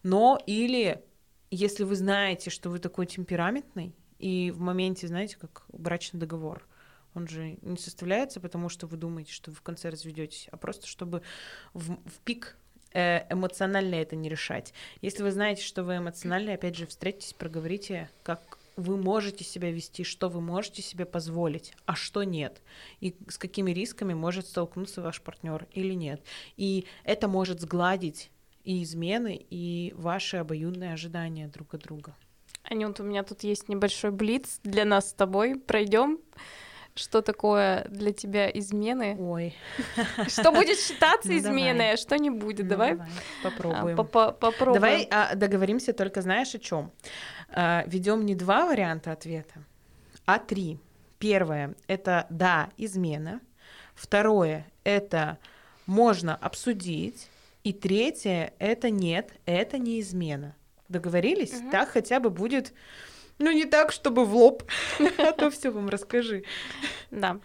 Но 0.02 0.38
или 0.46 1.02
если 1.50 1.84
вы 1.84 1.96
знаете, 1.96 2.50
что 2.50 2.70
вы 2.70 2.78
такой 2.78 3.06
темпераментный, 3.06 3.94
и 4.18 4.50
в 4.52 4.60
моменте, 4.60 5.08
знаете, 5.08 5.36
как 5.36 5.64
брачный 5.72 6.20
договор, 6.20 6.66
он 7.14 7.28
же 7.28 7.58
не 7.62 7.76
составляется, 7.76 8.40
потому 8.40 8.68
что 8.68 8.86
вы 8.86 8.96
думаете, 8.96 9.32
что 9.32 9.50
вы 9.50 9.56
в 9.56 9.62
конце 9.62 9.90
разведетесь, 9.90 10.48
а 10.50 10.56
просто 10.56 10.86
чтобы 10.86 11.22
в, 11.74 11.94
в 11.94 12.18
пик 12.24 12.56
э, 12.92 13.32
эмоционально 13.32 13.96
это 13.96 14.16
не 14.16 14.28
решать. 14.28 14.72
Если 15.00 15.22
вы 15.22 15.30
знаете, 15.30 15.62
что 15.62 15.84
вы 15.84 15.98
эмоционально, 15.98 16.54
опять 16.54 16.76
же, 16.76 16.86
встретитесь, 16.86 17.32
проговорите, 17.32 18.10
как 18.22 18.58
вы 18.76 18.96
можете 18.96 19.44
себя 19.44 19.70
вести, 19.70 20.04
что 20.04 20.28
вы 20.28 20.40
можете 20.40 20.82
себе 20.82 21.04
позволить, 21.04 21.74
а 21.84 21.94
что 21.94 22.22
нет, 22.22 22.62
и 23.00 23.14
с 23.28 23.36
какими 23.36 23.70
рисками 23.70 24.14
может 24.14 24.46
столкнуться 24.46 25.02
ваш 25.02 25.20
партнер 25.20 25.66
или 25.72 25.92
нет. 25.92 26.22
И 26.56 26.86
это 27.04 27.28
может 27.28 27.60
сгладить 27.60 28.30
и 28.64 28.82
измены, 28.82 29.44
и 29.50 29.92
ваши 29.96 30.38
обоюдные 30.38 30.94
ожидания 30.94 31.48
друг 31.48 31.74
от 31.74 31.82
друга. 31.82 32.14
Анют, 32.64 33.00
у 33.00 33.02
меня 33.02 33.22
тут 33.22 33.42
есть 33.42 33.68
небольшой 33.68 34.12
блиц 34.12 34.60
для 34.62 34.84
нас 34.84 35.10
с 35.10 35.12
тобой. 35.12 35.58
Пройдем. 35.58 36.18
Что 36.94 37.22
такое 37.22 37.86
для 37.88 38.12
тебя 38.12 38.50
измены? 38.50 39.16
Ой. 39.18 39.54
Что 40.28 40.52
будет 40.52 40.78
считаться 40.78 41.28
ну, 41.30 41.38
изменой, 41.38 41.92
а 41.92 41.96
что 41.96 42.18
не 42.18 42.28
будет? 42.28 42.64
Ну, 42.64 42.70
давай. 42.70 42.98
Попробуем. 43.42 43.98
А, 43.98 44.04
попробуем. 44.32 44.74
Давай 44.74 45.08
а, 45.10 45.34
договоримся 45.34 45.94
только, 45.94 46.20
знаешь, 46.20 46.54
о 46.54 46.58
чем? 46.58 46.92
А, 47.48 47.84
Ведем 47.86 48.26
не 48.26 48.34
два 48.34 48.66
варианта 48.66 49.12
ответа, 49.12 49.64
а 50.26 50.38
три. 50.38 50.78
Первое— 51.18 51.76
это 51.86 52.26
«да, 52.30 52.70
измена». 52.76 53.40
Второе— 53.94 54.66
это 54.84 55.38
«можно 55.86 56.34
обсудить». 56.34 57.28
И 57.62 57.72
третье— 57.72 58.52
это 58.58 58.90
«нет, 58.90 59.30
это 59.46 59.78
не 59.78 60.00
измена». 60.00 60.56
Договорились? 60.88 61.54
Угу. 61.54 61.70
Так 61.70 61.90
хотя 61.90 62.18
бы 62.18 62.28
будет 62.28 62.74
ну, 63.38 63.50
не 63.50 63.64
так, 63.64 63.92
чтобы 63.92 64.24
в 64.24 64.34
лоб, 64.34 64.62
а 65.18 65.32
то 65.32 65.50
все 65.50 65.70
вам 65.70 65.88
расскажи. 65.88 66.44
Да. 67.10 67.40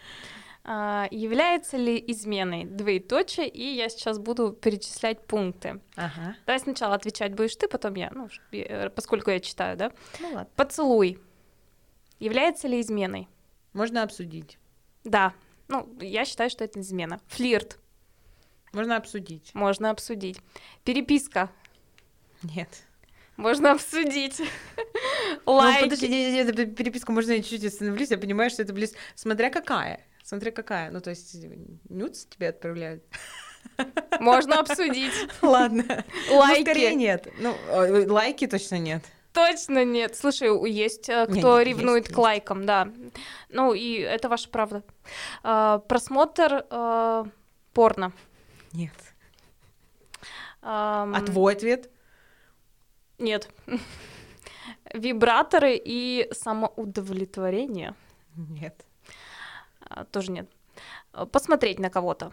А, 0.70 1.08
является 1.12 1.78
ли 1.78 2.04
изменой 2.08 2.66
двоеточие, 2.66 3.48
и 3.48 3.64
я 3.64 3.88
сейчас 3.88 4.20
буду 4.20 4.52
перечислять 4.52 5.26
пункты. 5.26 5.80
Ага. 5.96 6.36
Давай 6.46 6.60
сначала 6.60 6.96
отвечать 6.96 7.34
будешь 7.34 7.56
ты, 7.56 7.70
потом 7.70 7.96
я, 7.96 8.12
ну, 8.14 8.28
э, 8.52 8.90
поскольку 8.90 9.32
я 9.32 9.40
читаю, 9.40 9.78
да? 9.78 9.94
Ну 10.20 10.28
ладно. 10.28 10.50
Поцелуй. 10.58 11.20
Является 12.20 12.68
ли 12.68 12.82
изменой? 12.82 13.30
Можно 13.72 14.04
обсудить. 14.04 14.58
Да. 15.06 15.34
Ну, 15.70 15.88
я 16.02 16.26
считаю, 16.26 16.50
что 16.50 16.66
это 16.66 16.82
измена. 16.82 17.22
Флирт. 17.28 17.80
Можно 18.74 18.98
обсудить. 18.98 19.52
Можно 19.54 19.90
обсудить. 19.90 20.42
Переписка. 20.84 21.50
Нет. 22.44 22.84
Можно 23.38 23.72
обсудить. 23.72 24.42
Лайки. 25.46 25.84
Ну, 25.84 25.90
подожди, 25.90 26.66
переписку 26.66 27.12
можно 27.12 27.34
я 27.34 27.42
чуть-чуть 27.42 27.66
остановлюсь, 27.66 28.10
я 28.10 28.18
понимаю, 28.18 28.50
что 28.50 28.64
это 28.64 28.74
близ... 28.74 28.94
Смотря 29.16 29.52
какая. 29.52 30.02
Смотря 30.24 30.52
какая. 30.52 30.92
Ну, 30.92 31.00
то 31.00 31.12
есть, 31.12 31.38
нюц 31.88 32.26
тебе 32.26 32.50
отправляют. 32.50 33.04
Можно 34.20 34.60
обсудить. 34.60 35.14
Ладно. 35.42 35.84
Лайки. 36.32 36.60
Ну, 36.60 36.66
скорее 36.66 36.96
нет. 36.96 37.28
Ну, 37.40 37.56
э, 37.70 38.08
лайки 38.10 38.48
точно 38.48 38.80
нет. 38.80 39.04
Точно 39.34 39.86
нет. 39.86 40.16
Слушай, 40.16 40.50
есть 40.70 41.10
э, 41.10 41.28
кто 41.28 41.60
нет, 41.60 41.68
ревнует 41.68 42.06
есть, 42.06 42.16
к 42.16 42.18
лайкам, 42.18 42.66
да. 42.66 42.90
Ну, 43.50 43.74
и 43.74 44.00
это 44.00 44.30
ваша 44.30 44.50
правда. 44.50 44.84
А, 45.44 45.80
Просмотр 45.80 46.66
э, 46.70 47.26
порно. 47.74 48.14
Нет. 48.74 48.94
Ам, 50.62 51.14
А 51.16 51.22
твой 51.22 51.54
ответ? 51.54 51.90
Нет. 53.18 53.50
Вибраторы 54.94 55.80
и 55.84 56.30
самоудовлетворение 56.32 57.94
Нет. 58.36 58.86
а, 59.82 60.06
тоже 60.06 60.32
нет. 60.32 60.50
Посмотреть 61.32 61.80
на 61.80 61.90
кого-то. 61.90 62.32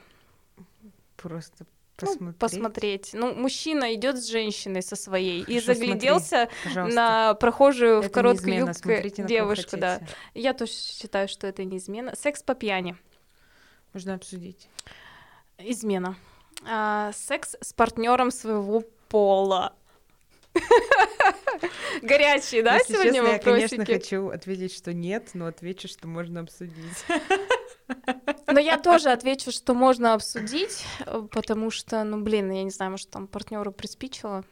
Просто 1.17 1.65
Ну, 1.65 2.07
посмотреть. 2.07 2.39
посмотреть. 2.39 3.11
Ну, 3.15 3.35
мужчина 3.35 3.95
идет 3.95 4.19
с 4.19 4.27
женщиной 4.29 4.83
со 4.83 4.95
своей 4.97 5.41
и 5.43 5.61
Хорошо, 5.61 5.75
загляделся 5.75 6.49
Пожалуйста. 6.65 6.95
на 6.97 7.35
прохожую 7.35 7.97
в 8.03 8.07
Это 8.07 8.09
не 8.09 8.13
короткой 8.13 8.57
юбке 8.59 9.23
девушку, 9.25 9.77
да. 9.77 10.01
Я 10.35 10.53
тоже 10.55 10.73
считаю, 10.73 11.29
что 11.29 11.47
это 11.47 11.65
не 11.65 11.79
измена. 11.79 12.15
Секс 12.17 12.43
по 12.43 12.55
пьяни. 12.55 12.97
Можно 13.95 14.15
обсудить. 14.15 14.69
Измена. 15.59 16.17
А, 16.67 17.13
секс 17.13 17.57
с 17.61 17.73
партнером 17.73 18.31
своего 18.31 18.83
пола. 19.09 19.75
Горячие, 22.03 22.63
да, 22.63 22.77
Если 22.77 22.95
сегодня 22.95 23.13
честно, 23.13 23.29
я, 23.29 23.39
конечно, 23.39 23.79
вопросики? 23.79 23.93
хочу 23.93 24.29
ответить, 24.29 24.75
что 24.75 24.93
нет, 24.93 25.31
но 25.35 25.47
отвечу, 25.47 25.89
что 25.89 26.07
можно 26.07 26.41
обсудить. 26.41 27.05
Но 28.47 28.61
я 28.61 28.79
тоже 28.79 29.11
отвечу, 29.11 29.51
что 29.53 29.75
можно 29.75 30.15
обсудить, 30.15 30.85
э, 31.07 31.23
потому 31.31 31.71
что, 31.71 32.05
ну, 32.05 32.23
блин, 32.23 32.51
я 32.51 32.63
не 32.63 32.71
знаю, 32.71 32.93
может, 32.93 33.11
там 33.11 33.27
партнеру 33.27 33.73
приспичило. 33.73 34.45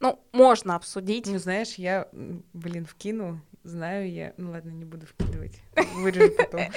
Ну, 0.00 0.20
можно 0.32 0.76
обсудить. 0.76 1.26
Ну, 1.26 1.38
знаешь, 1.38 1.74
я, 1.74 2.08
блин, 2.12 2.86
вкину, 2.86 3.40
знаю 3.64 4.10
я. 4.12 4.32
Ну 4.36 4.50
ладно, 4.52 4.70
не 4.70 4.84
буду 4.84 5.06
вкидывать. 5.06 5.60
Вырежу 5.94 6.32
потом. 6.36 6.60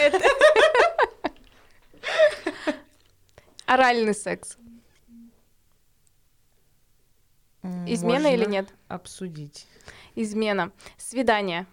Оральный 3.65 4.15
секс. 4.15 4.57
Измена 7.63 8.27
или 8.27 8.37
можно 8.39 8.51
нет? 8.51 8.73
Обсудить. 8.87 9.67
Измена. 10.15 10.71
Свидание. 10.97 11.67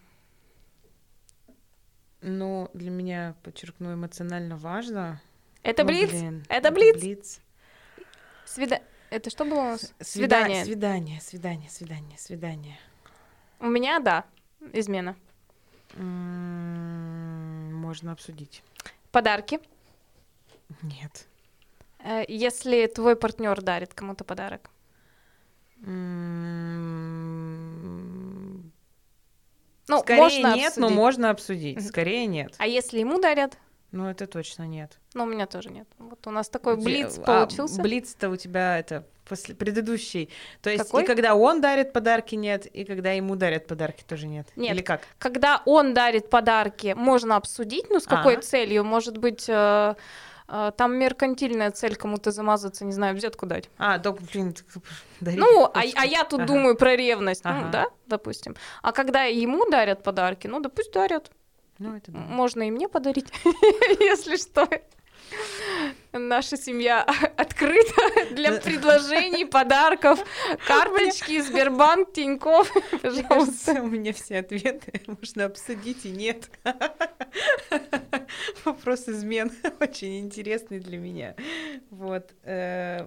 Ну, 2.20 2.68
для 2.74 2.90
меня, 2.90 3.34
подчеркну, 3.42 3.94
эмоционально 3.94 4.56
важно. 4.56 5.20
Это 5.62 5.82
Ну, 5.84 5.88
блиц? 5.88 6.10
блин, 6.10 6.44
Это 6.48 6.70
блиц? 6.70 6.96
блиц. 7.00 7.40
Свида... 8.44 8.82
Это 9.10 9.30
что 9.30 9.44
было 9.44 9.60
у 9.60 9.64
нас? 9.64 9.94
Свида- 10.00 10.04
Свидание. 10.04 10.64
Свидание, 10.64 11.20
свидание, 11.20 11.70
свидание, 11.70 12.18
свидание. 12.18 12.78
У 13.60 13.66
меня, 13.66 14.00
да, 14.00 14.24
измена. 14.72 15.16
Можно 15.96 18.12
обсудить. 18.12 18.62
Подарки. 19.10 19.60
Нет. 20.82 21.26
Э, 22.00 22.24
Если 22.28 22.86
твой 22.86 23.16
партнер 23.16 23.60
дарит 23.62 23.94
кому-то 23.94 24.24
подарок. 24.24 24.68
Ну, 29.88 30.00
Скорее 30.00 30.20
можно 30.20 30.54
нет, 30.54 30.76
но 30.76 30.86
обсудить. 30.86 30.96
можно 30.96 31.30
обсудить. 31.30 31.86
Скорее 31.86 32.26
нет. 32.26 32.54
А 32.58 32.66
если 32.66 32.98
ему 32.98 33.20
дарят? 33.20 33.56
Ну, 33.90 34.06
это 34.06 34.26
точно 34.26 34.64
нет. 34.66 34.98
Ну, 35.14 35.24
у 35.24 35.26
меня 35.26 35.46
тоже 35.46 35.70
нет. 35.70 35.88
Вот 35.98 36.26
у 36.26 36.30
нас 36.30 36.48
такой 36.50 36.76
блиц 36.76 37.18
а, 37.18 37.22
получился. 37.22 37.80
Блиц-то 37.80 38.28
у 38.28 38.36
тебя 38.36 38.78
это 38.78 39.06
после 39.26 39.54
предыдущий. 39.54 40.28
То 40.60 40.68
есть 40.70 40.84
Какой? 40.84 41.04
и 41.04 41.06
когда 41.06 41.34
он 41.34 41.60
дарит 41.62 41.92
подарки, 41.92 42.34
нет, 42.34 42.66
и 42.66 42.84
когда 42.84 43.12
ему 43.12 43.34
дарят 43.36 43.66
подарки, 43.66 44.04
тоже 44.06 44.26
нет. 44.26 44.46
Нет. 44.56 44.74
Или 44.74 44.82
как? 44.82 45.02
Когда 45.18 45.62
он 45.64 45.94
дарит 45.94 46.28
подарки, 46.28 46.94
можно 46.96 47.36
обсудить, 47.36 47.86
ну, 47.88 47.98
с 48.00 48.04
какой 48.04 48.36
А. 48.36 48.40
целью. 48.42 48.84
Может 48.84 49.16
быть, 49.16 49.46
э, 49.48 49.94
там 50.76 50.96
меркантильная 50.96 51.70
цель 51.70 51.94
кому-то 51.94 52.30
замазаться, 52.30 52.84
не 52.84 52.92
знаю, 52.92 53.14
взятку 53.14 53.46
дать. 53.46 53.68
А, 53.78 53.98
да, 53.98 54.12
блин, 54.12 54.54
дарить 55.20 55.38
Ну, 55.40 55.64
а, 55.64 55.70
а 55.74 56.06
я 56.06 56.24
тут 56.24 56.40
Ага. 56.40 56.46
думаю 56.46 56.74
про 56.76 56.96
ревность, 56.96 57.44
ну, 57.44 57.50
Ага. 57.50 57.68
да, 57.70 57.86
допустим. 58.06 58.56
А 58.82 58.92
когда 58.92 59.24
ему 59.24 59.68
дарят 59.70 60.02
подарки, 60.02 60.46
ну, 60.46 60.60
да 60.60 60.68
пусть 60.68 60.92
дарят. 60.92 61.30
Ну, 61.78 61.96
это 61.96 62.10
да. 62.10 62.18
Можно 62.18 62.66
и 62.66 62.70
мне 62.70 62.88
подарить, 62.88 63.28
если 64.00 64.36
что. 64.36 64.66
Наша 66.12 66.56
семья 66.56 67.02
открыта 67.36 67.94
для 68.32 68.52
предложений, 68.60 69.44
подарков, 69.46 70.18
карточки, 70.66 71.40
Сбербанк, 71.40 72.12
Тинькофф, 72.12 72.74
Мне 72.92 73.22
пожалуйста. 73.22 73.72
у 73.82 73.86
меня 73.86 74.12
все 74.12 74.38
ответы 74.38 75.02
можно 75.06 75.44
обсудить 75.44 76.06
и 76.06 76.10
нет. 76.10 76.50
Вопрос 78.64 79.08
измен 79.08 79.52
очень 79.80 80.20
интересный 80.20 80.80
для 80.80 80.96
меня. 80.98 81.34
Вот. 81.90 82.32
э, 82.44 83.06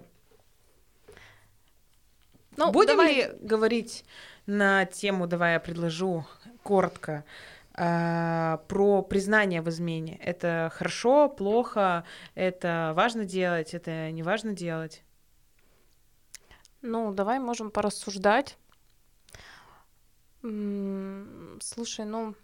Ну, 2.56 2.70
Будем 2.70 2.96
давай. 2.98 3.14
ли 3.14 3.30
говорить 3.40 4.04
на 4.46 4.84
тему, 4.86 5.26
давай 5.26 5.54
я 5.54 5.60
предложу 5.60 6.24
коротко, 6.62 7.24
а, 7.74 8.58
про 8.68 9.02
признание 9.02 9.62
в 9.62 9.68
измене? 9.68 10.16
Это 10.22 10.70
хорошо, 10.74 11.28
плохо, 11.28 12.04
это 12.34 12.92
важно 12.94 13.24
делать, 13.24 13.74
это 13.74 14.10
не 14.10 14.22
важно 14.22 14.52
делать? 14.52 15.02
Ну, 16.82 17.12
давай 17.12 17.38
можем 17.38 17.70
порассуждать. 17.70 18.58
Слушай, 20.40 22.04
ну, 22.04 22.34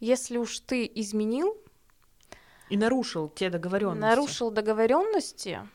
если 0.00 0.36
уж 0.36 0.60
ты 0.60 0.90
изменил, 0.94 1.56
И 2.68 2.76
нарушил 2.76 3.30
те 3.30 3.48
договоренности. 3.48 4.00
нарушил 4.02 4.50
договоренности, 4.50 5.66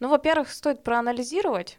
ну, 0.00 0.08
во-первых, 0.08 0.50
стоит 0.50 0.82
проанализировать 0.82 1.78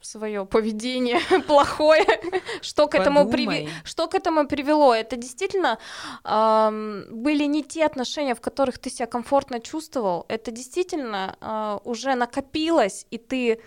свое 0.00 0.46
поведение 0.46 1.18
плохое, 1.46 2.06
что 2.62 2.86
к 2.86 2.94
этому 2.94 3.28
приви- 3.30 3.68
что 3.84 4.06
к 4.08 4.14
этому 4.14 4.46
привело. 4.46 4.94
Это 4.94 5.16
действительно 5.16 5.78
были 6.24 7.44
не 7.44 7.62
те 7.62 7.84
отношения, 7.84 8.34
в 8.34 8.40
которых 8.40 8.78
ты 8.78 8.90
себя 8.90 9.06
комфортно 9.06 9.60
чувствовал. 9.60 10.24
Это 10.28 10.50
действительно 10.50 11.36
а, 11.40 11.80
уже 11.84 12.14
накопилось, 12.14 13.06
и 13.10 13.18
ты 13.18 13.60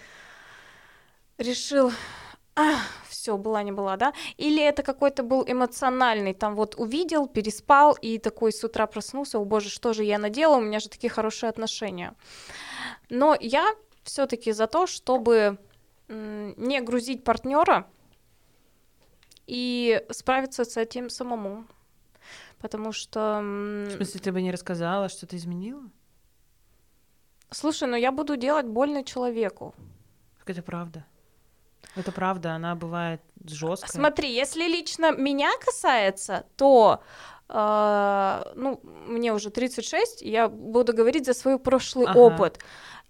решил, 1.38 1.91
все, 3.08 3.38
была 3.38 3.63
не 3.63 3.72
была, 3.72 3.98
да? 3.98 4.13
Или 4.38 4.63
это 4.63 4.84
какой-то 4.84 5.24
был 5.24 5.43
эмоциональный, 5.48 6.34
там 6.34 6.56
вот 6.56 6.76
увидел, 6.78 7.28
переспал 7.28 7.98
и 8.02 8.17
такой 8.17 8.52
с 8.52 8.63
утра 8.63 8.86
проснулся, 8.88 9.39
о 9.39 9.46
боже, 9.46 9.69
что 9.69 9.93
же 9.93 10.04
я 10.04 10.17
наделал, 10.17 10.58
у 10.58 10.62
меня 10.62 10.80
же 10.80 10.89
такие 10.89 11.10
хорошие 11.10 11.50
отношения. 11.50 12.13
Но 13.10 13.36
я 13.39 13.74
все-таки 14.04 14.52
за 14.52 14.67
то, 14.67 14.86
чтобы 14.88 15.58
не 16.13 16.82
грузить 16.82 17.23
партнера 17.23 17.88
и 19.47 20.04
справиться 20.10 20.63
с 20.65 20.78
этим 20.78 21.10
самому. 21.10 21.65
Потому 22.60 22.93
что, 22.93 23.39
В 23.89 23.91
смысле, 23.95 24.19
ты 24.21 24.32
бы 24.32 24.41
не 24.41 24.52
рассказала, 24.52 25.10
что 25.10 25.26
ты 25.28 25.36
изменила? 25.36 25.84
слушай, 27.52 27.88
ну 27.88 27.95
я 27.95 28.12
буду 28.12 28.36
делать 28.36 28.65
больно 28.65 29.04
человеку. 29.04 29.76
Так 30.39 30.49
это 30.49 30.62
правда. 30.63 31.06
Это 31.95 32.12
правда, 32.12 32.56
она 32.56 32.73
бывает 32.76 33.21
жесткая. 33.45 33.91
Смотри, 33.91 34.34
если 34.34 34.63
лично 34.63 35.12
меня 35.12 35.52
касается, 35.60 36.45
то 36.56 37.04
э, 37.49 38.54
ну, 38.56 38.80
мне 38.84 39.32
уже 39.34 39.52
36, 39.52 40.21
я 40.23 40.47
буду 40.49 40.93
говорить 40.93 41.26
за 41.26 41.34
свой 41.34 41.60
прошлый 41.60 42.08
Ага. 42.08 42.17
опыт. 42.19 42.60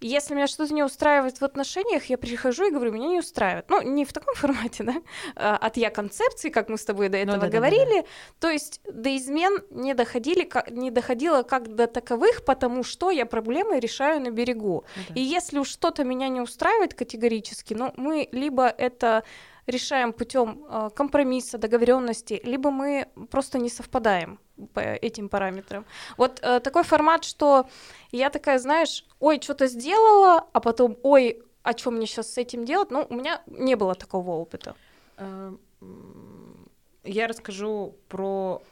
Если 0.00 0.34
меня 0.34 0.46
что-то 0.46 0.74
не 0.74 0.82
устраивает 0.82 1.40
в 1.40 1.44
отношениях, 1.44 2.04
я 2.06 2.18
прихожу 2.18 2.68
и 2.68 2.70
говорю, 2.70 2.92
меня 2.92 3.08
не 3.08 3.18
устраивает. 3.20 3.70
Ну, 3.70 3.80
не 3.82 4.04
в 4.04 4.12
таком 4.12 4.34
формате, 4.36 4.84
да, 4.84 4.94
а, 5.36 5.56
от 5.56 5.76
я 5.76 5.90
концепции, 5.90 6.50
как 6.50 6.68
мы 6.68 6.76
с 6.76 6.84
тобой 6.84 7.08
до 7.08 7.18
этого 7.18 7.36
Ну 7.36 7.40
да-да-да-да. 7.40 7.58
говорили. 7.58 8.06
То 8.40 8.50
есть 8.50 8.80
до 8.90 9.16
измен 9.16 9.62
не, 9.70 9.94
доходили, 9.94 10.48
не 10.70 10.90
доходило 10.90 11.42
как 11.42 11.74
до 11.74 11.86
таковых, 11.86 12.44
потому 12.44 12.82
что 12.82 13.10
я 13.10 13.26
проблемы 13.26 13.80
решаю 13.80 14.20
на 14.20 14.30
берегу. 14.30 14.84
Ну 14.96 15.02
да. 15.08 15.14
И 15.14 15.20
если 15.20 15.58
уж 15.58 15.68
что-то 15.68 16.04
меня 16.04 16.28
не 16.28 16.40
устраивает 16.40 16.94
категорически, 16.94 17.74
ну, 17.74 17.92
мы 17.96 18.28
либо 18.32 18.66
это 18.66 19.24
решаем 19.66 20.12
путем 20.12 20.64
э, 20.68 20.90
компромисса, 20.94 21.58
договоренности, 21.58 22.40
либо 22.44 22.70
мы 22.70 23.08
просто 23.30 23.58
не 23.58 23.68
совпадаем 23.70 24.38
по 24.72 24.80
этим 24.80 25.28
параметрам. 25.28 25.84
Вот 26.16 26.40
э, 26.42 26.60
такой 26.60 26.82
формат, 26.84 27.24
что 27.24 27.66
я 28.12 28.30
такая, 28.30 28.58
знаешь, 28.58 29.04
ой, 29.20 29.40
что-то 29.40 29.66
сделала, 29.66 30.48
а 30.52 30.60
потом, 30.60 30.96
ой, 31.02 31.42
а 31.62 31.76
что 31.76 31.90
мне 31.90 32.06
сейчас 32.06 32.32
с 32.32 32.38
этим 32.38 32.64
делать? 32.64 32.90
Ну, 32.90 33.06
у 33.08 33.14
меня 33.14 33.42
не 33.46 33.74
было 33.74 33.94
такого 33.94 34.32
опыта. 34.32 34.74
А, 35.16 35.54
м, 35.80 36.68
Я 37.04 37.26
расскажу 37.26 37.96
про 38.08 38.62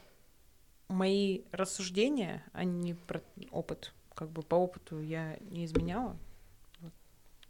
мои 0.87 1.41
рассуждения, 1.51 2.43
а 2.53 2.63
не 2.63 2.93
про 2.93 3.21
опыт 3.51 3.93
как 4.15 4.29
бы 4.29 4.43
по 4.43 4.55
опыту 4.55 5.01
я 5.01 5.37
не 5.41 5.65
изменяла. 5.65 6.15
Вот. 6.79 6.93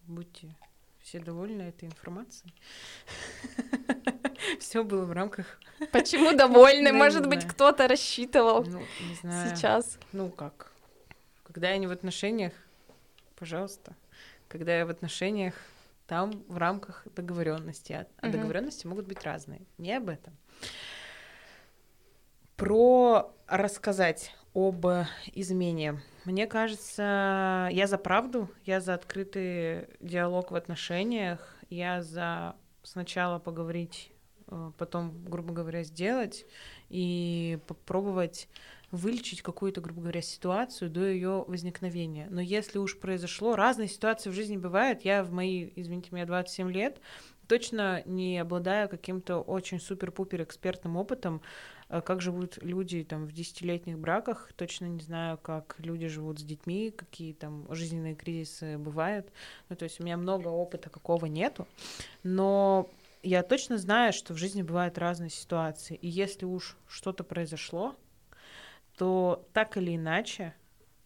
Будьте 0.07 0.55
все 1.03 1.19
довольны 1.19 1.63
этой 1.63 1.85
информацией. 1.85 2.53
Все 4.59 4.83
было 4.83 5.05
в 5.05 5.11
рамках. 5.11 5.59
Почему 5.91 6.35
довольны? 6.35 6.91
Может 6.93 7.27
быть, 7.27 7.45
кто-то 7.45 7.87
рассчитывал 7.87 8.63
ну, 8.63 8.79
не 8.79 9.15
знаю. 9.15 9.55
сейчас. 9.55 9.99
Ну 10.11 10.29
как? 10.29 10.71
Когда 11.43 11.69
я 11.69 11.77
не 11.77 11.87
в 11.87 11.91
отношениях, 11.91 12.53
пожалуйста. 13.35 13.95
Когда 14.47 14.77
я 14.77 14.85
в 14.85 14.89
отношениях, 14.89 15.55
там 16.07 16.43
в 16.47 16.57
рамках 16.57 17.05
договоренности. 17.15 17.93
А, 17.93 18.07
а 18.17 18.29
договоренности 18.29 18.87
могут 18.87 19.05
быть 19.05 19.23
разные. 19.23 19.61
Не 19.77 19.93
об 19.93 20.09
этом. 20.09 20.35
Про 22.55 23.33
рассказать 23.47 24.33
об 24.53 24.85
измене. 25.33 26.01
Мне 26.25 26.47
кажется, 26.47 27.69
я 27.71 27.85
за 27.85 27.97
правду, 27.97 28.49
я 28.65 28.79
за 28.79 28.93
открытый 28.93 29.87
диалог 29.99 30.51
в 30.51 30.55
отношениях, 30.55 31.55
я 31.69 32.01
за 32.01 32.55
сначала 32.81 33.39
поговорить, 33.39 34.11
э, 34.47 34.71
потом, 34.77 35.25
грубо 35.25 35.53
говоря, 35.53 35.83
сделать 35.83 36.45
и 36.89 37.59
попробовать 37.67 38.47
вылечить 38.91 39.41
какую-то, 39.41 39.81
грубо 39.81 40.01
говоря, 40.01 40.21
ситуацию 40.21 40.89
до 40.89 41.05
ее 41.05 41.43
возникновения. 41.47 42.27
Но 42.29 42.39
если 42.39 42.77
уж 42.77 42.99
произошло, 42.99 43.55
разные 43.55 43.87
ситуации 43.87 44.29
в 44.29 44.33
жизни 44.33 44.55
бывают. 44.55 45.03
Я 45.03 45.23
в 45.23 45.31
мои, 45.31 45.71
извините 45.75 46.09
меня, 46.11 46.27
27 46.27 46.71
лет 46.71 47.01
точно 47.47 48.03
не 48.05 48.37
обладаю 48.37 48.87
каким-то 48.87 49.39
очень 49.39 49.79
супер-пупер 49.79 50.43
экспертным 50.43 50.95
опытом, 50.95 51.41
как 52.01 52.21
живут 52.21 52.57
люди 52.61 53.03
там 53.03 53.25
в 53.25 53.31
десятилетних 53.31 53.99
браках, 53.99 54.51
точно 54.55 54.85
не 54.85 55.01
знаю, 55.01 55.37
как 55.37 55.75
люди 55.79 56.07
живут 56.07 56.39
с 56.39 56.43
детьми, 56.43 56.91
какие 56.91 57.33
там 57.33 57.67
жизненные 57.73 58.15
кризисы 58.15 58.77
бывают. 58.77 59.31
Ну, 59.69 59.75
то 59.75 59.83
есть 59.83 59.99
у 59.99 60.03
меня 60.03 60.17
много 60.17 60.47
опыта 60.47 60.89
какого 60.89 61.25
нету, 61.25 61.67
но 62.23 62.89
я 63.21 63.43
точно 63.43 63.77
знаю, 63.77 64.11
что 64.11 64.33
в 64.33 64.37
жизни 64.37 64.61
бывают 64.63 64.97
разные 64.97 65.29
ситуации. 65.29 65.95
И 65.95 66.07
если 66.07 66.45
уж 66.45 66.77
что-то 66.87 67.23
произошло, 67.23 67.95
то 68.97 69.47
так 69.53 69.77
или 69.77 69.95
иначе 69.95 70.53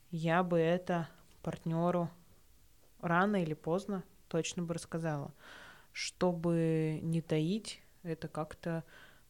я 0.09 0.41
бы 0.43 0.57
это 0.57 1.09
партнеру 1.43 2.09
рано 3.01 3.41
или 3.41 3.53
поздно 3.53 4.03
точно 4.27 4.63
бы 4.63 4.73
рассказала, 4.73 5.33
чтобы 5.93 6.99
не 7.03 7.21
таить 7.21 7.81
это 8.03 8.27
как-то 8.27 8.83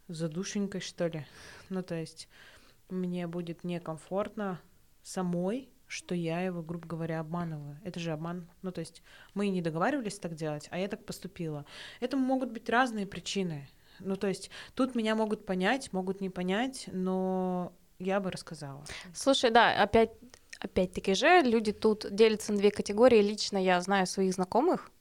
задушенькой, 0.08 0.82
что 0.82 1.08
ли. 1.08 1.26
Ну, 1.70 1.84
то 1.84 1.96
есть 1.96 2.28
мне 2.90 3.28
будет 3.28 3.64
некомфортно 3.64 4.60
самой, 5.04 5.70
что 5.88 6.16
я 6.16 6.42
его, 6.42 6.62
грубо 6.62 6.88
говоря, 6.88 7.20
обманываю. 7.20 7.80
Это 7.84 8.00
же 8.00 8.12
обман. 8.12 8.48
Ну, 8.62 8.72
то 8.72 8.80
есть 8.80 9.02
мы 9.34 9.50
не 9.50 9.62
договаривались 9.62 10.20
так 10.20 10.36
делать, 10.36 10.68
а 10.72 10.78
я 10.78 10.88
так 10.88 11.06
поступила. 11.06 11.66
Этому 12.00 12.26
могут 12.26 12.52
быть 12.52 12.70
разные 12.70 13.08
причины. 13.08 13.70
Ну, 14.00 14.16
то 14.16 14.28
есть 14.28 14.52
тут 14.76 14.96
меня 14.96 15.16
могут 15.16 15.46
понять, 15.46 15.92
могут 15.94 16.22
не 16.22 16.30
понять, 16.30 16.90
но 16.92 17.74
я 18.00 18.20
бы 18.20 18.32
рассказала. 18.32 18.84
Слушай, 19.14 19.50
да, 19.50 19.82
опять 19.82 20.12
опять-таки 20.60 21.14
же 21.14 21.42
люди 21.42 21.72
тут 21.72 22.06
делятся 22.12 22.52
на 22.52 22.60
две 22.60 22.72
категории. 22.72 23.22
Лично 23.22 23.58
я 23.58 23.80
знаю 23.82 24.08
своих 24.08 24.34
знакомых, 24.34 24.92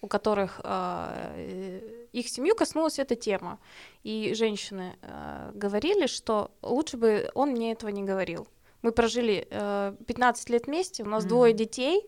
у 0.00 0.08
которых 0.08 0.60
э, 0.64 2.06
их 2.12 2.28
семью 2.28 2.54
коснулась 2.54 2.98
эта 2.98 3.14
тема. 3.14 3.58
И 4.02 4.34
женщины 4.34 4.96
э, 5.02 5.50
говорили, 5.54 6.06
что 6.06 6.50
лучше 6.62 6.96
бы 6.96 7.30
он 7.34 7.50
мне 7.50 7.72
этого 7.72 7.90
не 7.90 8.02
говорил. 8.02 8.48
Мы 8.82 8.92
прожили 8.92 9.46
э, 9.50 9.94
15 10.06 10.50
лет 10.50 10.66
вместе, 10.66 11.02
у 11.02 11.06
нас 11.06 11.24
mm-hmm. 11.24 11.28
двое 11.28 11.52
детей, 11.52 12.06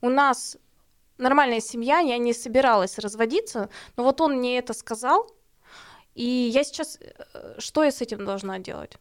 у 0.00 0.08
нас 0.08 0.56
нормальная 1.16 1.60
семья, 1.60 1.98
я 2.00 2.18
не 2.18 2.32
собиралась 2.32 2.98
разводиться, 2.98 3.68
но 3.96 4.04
вот 4.04 4.20
он 4.20 4.38
мне 4.38 4.58
это 4.58 4.72
сказал, 4.72 5.30
и 6.14 6.24
я 6.24 6.64
сейчас, 6.64 6.98
э, 7.00 7.54
что 7.58 7.84
я 7.84 7.92
с 7.92 8.00
этим 8.00 8.24
должна 8.24 8.58
делать? 8.58 8.98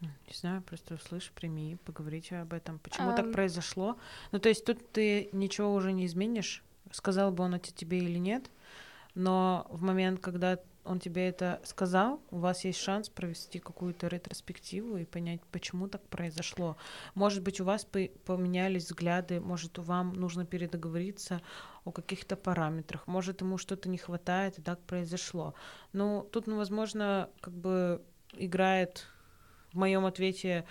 Не 0.00 0.32
знаю, 0.32 0.62
просто 0.62 0.94
услышь, 0.94 1.30
прими, 1.34 1.76
поговорите 1.84 2.36
об 2.36 2.52
этом. 2.52 2.78
Почему 2.78 3.10
um... 3.10 3.16
так 3.16 3.32
произошло? 3.32 3.98
Ну, 4.32 4.38
то 4.38 4.48
есть 4.48 4.64
тут 4.64 4.92
ты 4.92 5.28
ничего 5.32 5.74
уже 5.74 5.92
не 5.92 6.06
изменишь, 6.06 6.62
сказал 6.90 7.32
бы 7.32 7.44
он 7.44 7.54
это 7.54 7.72
тебе 7.72 7.98
или 7.98 8.18
нет, 8.18 8.50
но 9.14 9.66
в 9.70 9.82
момент, 9.82 10.20
когда 10.20 10.58
он 10.84 10.98
тебе 10.98 11.28
это 11.28 11.60
сказал, 11.64 12.22
у 12.30 12.38
вас 12.38 12.64
есть 12.64 12.80
шанс 12.80 13.08
провести 13.08 13.58
какую-то 13.58 14.08
ретроспективу 14.08 14.96
и 14.96 15.04
понять, 15.04 15.40
почему 15.52 15.88
так 15.88 16.02
произошло. 16.08 16.76
Может 17.14 17.42
быть, 17.42 17.60
у 17.60 17.64
вас 17.64 17.84
поменялись 17.84 18.86
взгляды, 18.86 19.40
может, 19.40 19.78
вам 19.78 20.14
нужно 20.14 20.46
передоговориться 20.46 21.42
о 21.84 21.92
каких-то 21.92 22.36
параметрах, 22.36 23.06
может, 23.06 23.40
ему 23.42 23.58
что-то 23.58 23.88
не 23.88 23.98
хватает, 23.98 24.58
и 24.58 24.62
так 24.62 24.80
произошло. 24.80 25.54
Ну, 25.92 26.26
тут, 26.32 26.46
ну, 26.46 26.56
возможно, 26.56 27.28
как 27.40 27.54
бы 27.54 28.02
играет 28.32 29.06
в 29.72 29.76
моем 29.76 30.06
ответе 30.06 30.64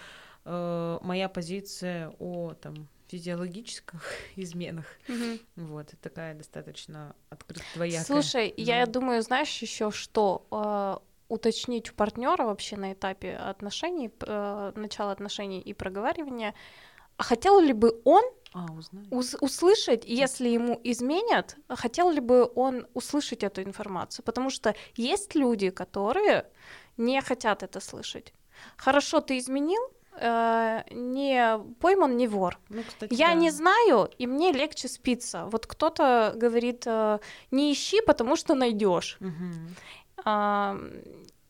э, 0.45 0.99
моя 1.01 1.29
позиция 1.29 2.13
о 2.19 2.53
там 2.55 2.87
физиологических 3.09 4.01
изменах. 4.35 4.85
Mm-hmm. 5.07 5.41
Вот, 5.55 5.93
такая 6.01 6.35
достаточно 6.35 7.15
открытая 7.29 7.67
двоякая. 7.75 8.05
Слушай, 8.05 8.53
Но... 8.57 8.63
я 8.63 8.85
думаю, 8.85 9.21
знаешь 9.21 9.61
еще 9.61 9.91
что? 9.91 10.47
Э, 10.51 10.97
уточнить 11.27 11.91
у 11.91 11.93
партнера 11.93 12.43
вообще 12.43 12.77
на 12.77 12.93
этапе 12.93 13.35
отношений, 13.35 14.11
э, 14.21 14.71
начала 14.75 15.11
отношений 15.11 15.59
и 15.59 15.73
проговаривания, 15.73 16.53
а 17.17 17.23
хотел 17.23 17.59
ли 17.59 17.73
бы 17.73 18.01
он 18.05 18.23
а, 18.53 18.65
ус- 19.11 19.35
услышать, 19.41 20.05
если 20.05 20.49
ему 20.49 20.79
изменят, 20.83 21.57
хотел 21.67 22.09
ли 22.11 22.19
бы 22.19 22.49
он 22.55 22.87
услышать 22.93 23.43
эту 23.43 23.61
информацию? 23.61 24.25
Потому 24.25 24.49
что 24.49 24.73
есть 24.95 25.35
люди, 25.35 25.69
которые 25.69 26.45
не 26.97 27.21
хотят 27.21 27.61
это 27.61 27.79
слышать. 27.79 28.33
Хорошо, 28.77 29.19
ты 29.19 29.37
изменил, 29.37 29.81
э, 30.13 30.81
не 30.91 31.59
пойман, 31.79 32.17
не 32.17 32.27
вор. 32.27 32.59
Ну, 32.69 32.83
кстати, 32.87 33.13
я 33.13 33.27
да. 33.27 33.33
не 33.33 33.51
знаю, 33.51 34.09
и 34.17 34.27
мне 34.27 34.51
легче 34.51 34.87
спиться. 34.87 35.45
Вот 35.45 35.65
кто-то 35.65 36.33
говорит, 36.35 36.83
э, 36.85 37.19
не 37.51 37.71
ищи, 37.71 38.01
потому 38.01 38.35
что 38.35 38.55
найдешь. 38.55 39.17
Угу. 39.19 40.23
А, 40.25 40.77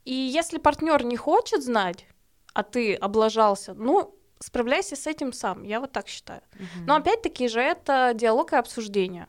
и 0.05 0.13
если 0.13 0.57
партнер 0.57 1.03
не 1.03 1.17
хочет 1.17 1.63
знать, 1.63 2.05
а 2.53 2.63
ты 2.63 2.95
облажался, 2.95 3.73
ну 3.73 4.15
справляйся 4.39 4.95
с 4.95 5.07
этим 5.07 5.33
сам. 5.33 5.63
Я 5.63 5.79
вот 5.79 5.91
так 5.91 6.07
считаю. 6.07 6.41
Угу. 6.53 6.85
Но 6.87 6.95
опять-таки 6.95 7.47
же 7.47 7.61
это 7.61 8.11
диалог 8.13 8.53
и 8.53 8.57
обсуждение. 8.57 9.27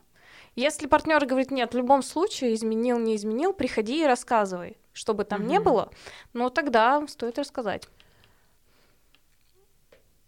Если 0.55 0.87
партнер 0.87 1.25
говорит, 1.25 1.49
нет, 1.49 1.73
в 1.73 1.77
любом 1.77 2.03
случае, 2.03 2.55
изменил, 2.55 2.99
не 2.99 3.15
изменил, 3.15 3.53
приходи 3.53 4.03
и 4.03 4.05
рассказывай 4.05 4.77
что 4.93 5.13
бы 5.13 5.23
там 5.23 5.41
mm-hmm. 5.41 5.47
ни 5.47 5.57
было, 5.59 5.89
но 6.33 6.49
тогда 6.49 7.05
стоит 7.07 7.39
рассказать. 7.39 7.87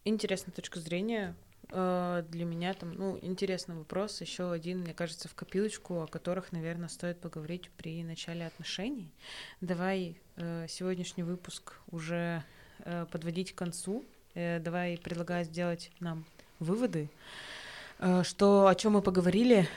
Интересная 0.06 0.54
точка 0.54 0.80
зрения. 0.80 1.34
Э, 1.70 2.24
для 2.30 2.43
меня 2.43 2.74
там, 2.74 2.93
ну, 2.93 3.18
интересный 3.22 3.76
вопрос. 3.76 4.20
Еще 4.20 4.51
один, 4.51 4.82
мне 4.82 4.93
кажется, 4.93 5.30
в 5.30 5.36
копилочку, 5.36 6.01
о 6.01 6.08
которых, 6.08 6.51
наверное, 6.51 6.89
стоит 6.89 7.22
поговорить 7.22 7.70
при 7.78 8.04
начале 8.04 8.45
отношений. 8.45 9.10
Давай 9.62 10.18
э, 10.36 10.68
сегодняшний 10.68 11.24
выпуск 11.24 11.80
уже 11.89 12.43
э, 12.80 13.06
подводить 13.12 13.54
к 13.54 13.58
концу. 13.58 14.04
Давай 14.36 14.97
предлагаю 14.97 15.45
сделать 15.45 15.91
нам 15.99 16.26
выводы, 16.58 17.08
что 18.24 18.66
о 18.66 18.74
чем 18.74 18.93
мы 18.93 19.04
поговорили, 19.04 19.70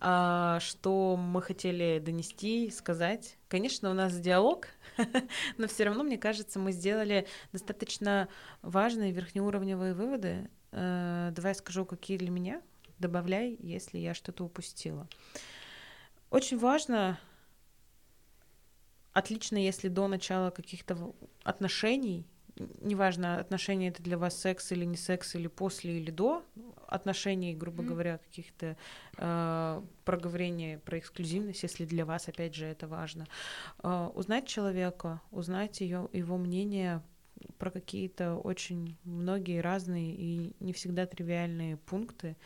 а, 0.00 0.58
что 0.60 1.16
мы 1.16 1.42
хотели 1.42 2.00
донести, 2.04 2.70
сказать. 2.70 3.36
Конечно, 3.48 3.90
у 3.90 3.94
нас 3.94 4.18
диалог, 4.18 4.66
но 5.58 5.66
все 5.66 5.84
равно, 5.84 6.02
мне 6.02 6.18
кажется, 6.18 6.58
мы 6.58 6.72
сделали 6.72 7.26
достаточно 7.52 8.28
важные 8.62 9.12
верхнеуровневые 9.12 9.94
выводы. 9.94 10.50
А, 10.72 11.30
давай 11.32 11.54
скажу, 11.54 11.84
какие 11.84 12.18
для 12.18 12.30
меня. 12.30 12.62
Добавляй, 12.98 13.56
если 13.60 13.98
я 13.98 14.14
что-то 14.14 14.44
упустила. 14.44 15.08
Очень 16.30 16.58
важно, 16.58 17.18
отлично, 19.12 19.56
если 19.56 19.88
до 19.88 20.06
начала 20.06 20.50
каких-то 20.50 21.14
отношений 21.42 22.26
неважно, 22.80 23.38
отношения 23.38 23.88
это 23.88 24.02
для 24.02 24.18
вас 24.18 24.38
секс 24.38 24.72
или 24.72 24.84
не 24.84 24.96
секс, 24.96 25.34
или 25.34 25.48
после, 25.48 25.98
или 25.98 26.10
до 26.10 26.44
отношений, 26.86 27.54
грубо 27.54 27.82
mm-hmm. 27.82 27.86
говоря, 27.86 28.18
каких-то 28.18 28.76
э, 29.16 29.82
проговорения 30.04 30.78
про 30.78 30.98
эксклюзивность, 30.98 31.62
если 31.62 31.84
для 31.84 32.04
вас, 32.04 32.28
опять 32.28 32.54
же, 32.54 32.66
это 32.66 32.88
важно. 32.88 33.26
Э, 33.82 34.10
узнать 34.14 34.46
человека, 34.46 35.20
узнать 35.30 35.80
ее, 35.80 36.08
его 36.12 36.36
мнение 36.36 37.02
про 37.58 37.70
какие-то 37.70 38.36
очень 38.36 38.96
многие 39.04 39.60
разные 39.60 40.14
и 40.14 40.54
не 40.60 40.72
всегда 40.72 41.06
тривиальные 41.06 41.78
пункты, 41.78 42.36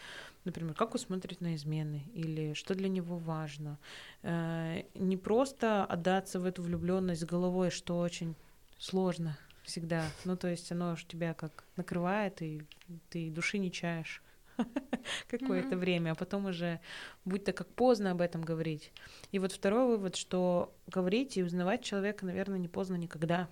например, 0.45 0.75
как 0.75 0.95
он 0.95 1.01
смотрит 1.01 1.41
на 1.41 1.57
измены 1.57 2.05
или 2.15 2.55
что 2.55 2.75
для 2.75 2.89
него 2.89 3.17
важно. 3.17 3.79
Э, 4.23 4.83
не 4.95 5.17
просто 5.17 5.85
отдаться 5.85 6.39
в 6.39 6.45
эту 6.45 6.63
влюбленность 6.63 7.25
головой, 7.25 7.71
что 7.71 7.99
очень 7.99 8.35
сложно 8.79 9.37
всегда. 9.65 10.05
Ну, 10.25 10.37
то 10.37 10.49
есть 10.49 10.71
оно 10.71 10.95
же 10.97 11.07
тебя 11.07 11.35
как 11.35 11.65
накрывает, 11.77 12.41
и 12.43 12.63
ты 13.09 13.31
души 13.31 13.59
не 13.59 13.73
чаешь 13.73 14.23
какое-то 15.29 15.77
время, 15.77 16.13
а 16.13 16.15
потом 16.15 16.47
уже 16.47 16.81
будь-то 17.25 17.53
как 17.53 17.69
поздно 17.69 18.13
об 18.13 18.21
этом 18.21 18.43
говорить. 18.43 18.93
И 19.33 19.39
вот 19.39 19.53
второй 19.53 19.87
вывод, 19.87 20.17
что 20.17 20.75
говорить 20.87 21.37
и 21.37 21.43
узнавать 21.43 21.83
человека, 21.83 22.27
наверное, 22.27 22.59
не 22.59 22.69
поздно 22.69 22.97
никогда. 22.97 23.49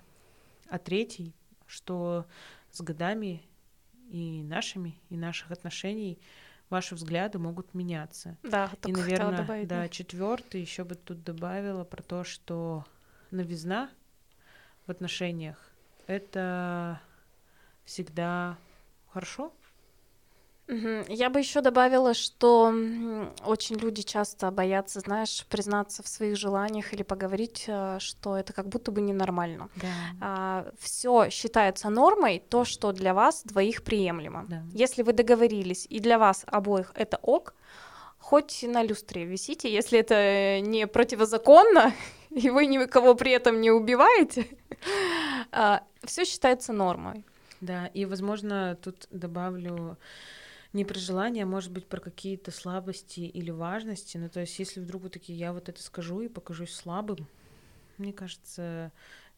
А 0.69 0.79
третий, 0.79 1.33
что 1.65 2.25
с 2.71 2.81
годами 2.81 3.43
и 4.09 4.43
нашими, 4.43 4.95
и 5.09 5.17
наших 5.17 5.51
отношений 5.51 6.19
ваши 6.69 6.95
взгляды 6.95 7.39
могут 7.39 7.73
меняться. 7.73 8.37
Да, 8.43 8.71
и, 8.85 8.91
наверное, 8.91 9.37
добавить, 9.37 9.67
да, 9.67 9.89
четвертый 9.89 10.61
еще 10.61 10.83
бы 10.83 10.95
тут 10.95 11.23
добавила 11.23 11.83
про 11.83 12.01
то, 12.01 12.23
что 12.23 12.85
новизна 13.31 13.89
в 14.85 14.91
отношениях 14.91 15.72
это 16.07 17.01
всегда 17.85 18.57
хорошо, 19.11 19.51
я 20.67 21.29
бы 21.29 21.39
еще 21.39 21.61
добавила, 21.61 22.13
что 22.13 22.73
очень 23.45 23.75
люди 23.75 24.01
часто 24.01 24.49
боятся, 24.49 25.01
знаешь, 25.01 25.45
признаться 25.49 26.03
в 26.03 26.07
своих 26.07 26.37
желаниях 26.37 26.93
или 26.93 27.03
поговорить, 27.03 27.65
э, 27.67 27.97
что 27.99 28.37
это 28.37 28.53
как 28.53 28.69
будто 28.69 28.91
бы 28.91 29.01
ненормально. 29.01 29.69
Да. 29.75 29.87
А, 30.21 30.71
все 30.79 31.29
считается 31.29 31.89
нормой, 31.89 32.41
то, 32.49 32.63
что 32.63 32.93
для 32.93 33.13
вас 33.13 33.43
двоих 33.43 33.83
приемлемо. 33.83 34.45
Да. 34.47 34.63
Если 34.71 35.03
вы 35.03 35.11
договорились 35.11 35.85
и 35.89 35.99
для 35.99 36.17
вас 36.17 36.45
обоих 36.47 36.93
это 36.95 37.19
ок, 37.21 37.53
хоть 38.17 38.63
на 38.63 38.83
люстре 38.83 39.25
висите, 39.25 39.71
если 39.71 39.99
это 39.99 40.61
не 40.61 40.87
противозаконно 40.87 41.93
и 42.29 42.49
вы 42.49 42.67
никого 42.67 43.15
при 43.15 43.31
этом 43.33 43.59
не 43.59 43.69
убиваете, 43.69 44.47
все 46.03 46.25
считается 46.25 46.73
нормой. 46.73 47.23
Да, 47.61 47.87
и, 47.87 48.05
возможно, 48.05 48.77
тут 48.81 49.07
добавлю 49.09 49.97
не 50.73 50.83
про 50.83 50.99
желание, 50.99 51.43
а 51.43 51.47
может 51.47 51.71
быть 51.71 51.87
про 51.87 52.01
какие-то 52.01 52.51
слабости 52.51 53.21
или 53.21 53.51
важности. 53.51 54.17
Ну, 54.17 54.27
то 54.27 54.41
есть, 54.41 54.57
если 54.59 54.81
вдруг 54.81 55.03
вот 55.03 55.13
такие, 55.13 55.37
я 55.37 55.53
вот 55.53 55.69
это 55.69 55.81
скажу 55.81 56.19
и 56.21 56.27
покажусь 56.27 56.75
слабым, 56.75 57.27
мне 57.97 58.11
кажется, 58.11 58.91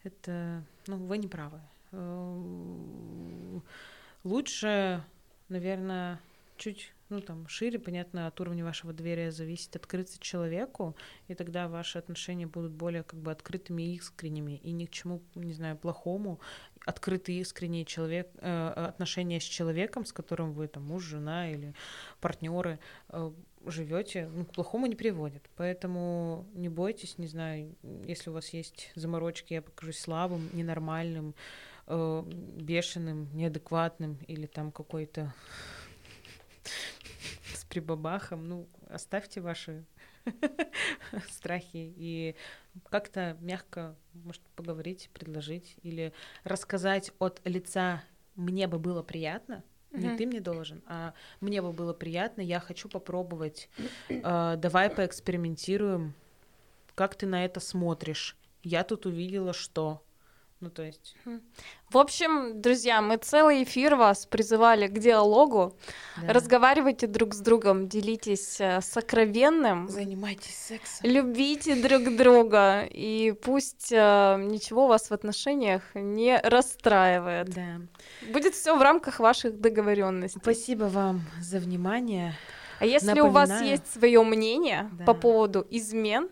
это, 0.04 0.64
ну, 0.88 0.98
вы 0.98 1.18
не 1.18 1.28
правы. 1.28 1.60
Э, 1.92 3.60
лучше, 4.24 5.04
наверное, 5.50 6.20
чуть 6.58 6.95
ну, 7.10 7.22
там, 7.22 7.48
шире, 7.48 7.80
понятно, 7.80 8.28
от 8.28 8.40
уровня 8.42 8.64
вашего 8.64 8.92
доверия 8.92 9.32
зависит 9.32 9.76
открыться 9.76 10.20
человеку, 10.20 10.96
и 11.28 11.36
тогда 11.36 11.68
ваши 11.68 12.00
отношения 12.00 12.48
будут 12.48 12.72
более 12.72 13.04
как 13.04 13.20
бы 13.20 13.32
открытыми 13.32 13.84
и 13.84 13.96
искренними, 13.96 14.58
и 14.64 14.72
ни 14.72 14.86
к 14.86 14.92
чему, 14.92 15.22
не 15.36 15.54
знаю, 15.54 15.78
плохому, 15.78 16.40
открытые 16.86 17.42
искренние 17.42 17.86
человек, 17.86 18.30
э, 18.38 18.68
отношения 18.70 19.40
с 19.40 19.44
человеком, 19.44 20.06
с 20.06 20.14
которым 20.14 20.54
вы 20.54 20.68
там 20.68 20.84
муж, 20.84 21.04
жена 21.04 21.52
или 21.52 21.74
партнеры 22.22 22.80
э, 23.10 23.32
живете, 23.66 24.30
ну, 24.34 24.46
к 24.46 24.54
плохому 24.54 24.88
не 24.88 24.96
приводит. 24.96 25.50
Поэтому 25.56 26.46
не 26.54 26.70
бойтесь, 26.70 27.18
не 27.18 27.28
знаю, 27.28 27.76
если 28.06 28.30
у 28.30 28.34
вас 28.34 28.50
есть 28.50 28.92
заморочки, 28.96 29.54
я 29.54 29.62
покажусь 29.62 30.00
слабым, 30.00 30.50
ненормальным, 30.54 31.36
э, 31.88 32.24
бешеным, 32.26 33.30
неадекватным 33.34 34.18
или 34.28 34.46
там 34.48 34.72
какой-то 34.72 35.34
прибабахом, 37.76 38.48
ну, 38.48 38.68
оставьте 38.88 39.42
ваши 39.42 39.84
страхи 41.30 41.94
и 41.98 42.36
как-то 42.90 43.36
мягко, 43.42 43.96
может, 44.14 44.42
поговорить, 44.56 45.10
предложить 45.14 45.76
или 45.84 46.14
рассказать 46.46 47.12
от 47.20 47.42
лица 47.44 48.02
«мне 48.36 48.68
бы 48.68 48.80
было 48.80 49.04
приятно», 49.04 49.62
не 49.92 50.08
mm-hmm. 50.08 50.18
ты 50.18 50.26
мне 50.26 50.40
должен, 50.40 50.82
а 50.88 51.14
мне 51.42 51.62
бы 51.62 51.74
было 51.74 51.94
приятно, 51.94 52.42
я 52.42 52.60
хочу 52.60 52.88
попробовать, 52.90 53.70
э, 54.10 54.56
давай 54.58 54.90
поэкспериментируем, 54.90 56.14
как 56.96 57.16
ты 57.16 57.28
на 57.28 57.44
это 57.46 57.60
смотришь. 57.60 58.38
Я 58.64 58.84
тут 58.84 59.06
увидела, 59.06 59.54
что 59.54 60.05
ну, 60.66 60.72
то 60.72 60.82
есть... 60.82 61.16
В 61.90 61.98
общем, 62.00 62.60
друзья, 62.60 63.00
мы 63.00 63.18
целый 63.18 63.64
эфир 63.64 63.96
вас 63.96 64.26
призывали 64.26 64.88
к 64.88 64.98
диалогу. 64.98 65.78
Да. 66.18 66.34
Разговаривайте 66.34 67.06
друг 67.06 67.36
с 67.36 67.40
другом, 67.40 67.88
делитесь 67.88 68.60
э, 68.60 68.82
сокровенным. 68.82 69.88
Занимайтесь 69.88 70.56
сексом. 70.56 71.08
Любите 71.08 71.76
друг 71.76 72.18
друга. 72.18 72.82
И 72.90 73.36
пусть 73.44 73.92
э, 73.92 74.38
ничего 74.40 74.88
вас 74.88 75.12
в 75.12 75.14
отношениях 75.14 75.84
не 75.94 76.40
расстраивает. 76.42 77.50
Да. 77.50 77.82
Будет 78.34 78.56
все 78.56 78.76
в 78.76 78.82
рамках 78.82 79.20
ваших 79.20 79.62
договоренностей. 79.62 80.40
Спасибо 80.42 80.86
вам 80.86 81.22
за 81.40 81.60
внимание. 81.60 82.34
А 82.80 82.86
если 82.86 83.10
Напоминаю... 83.10 83.30
у 83.30 83.34
вас 83.34 83.62
есть 83.62 83.94
свое 83.94 84.24
мнение 84.24 84.90
да. 84.94 85.06
по 85.06 85.14
поводу 85.14 85.66
измен, 85.70 86.30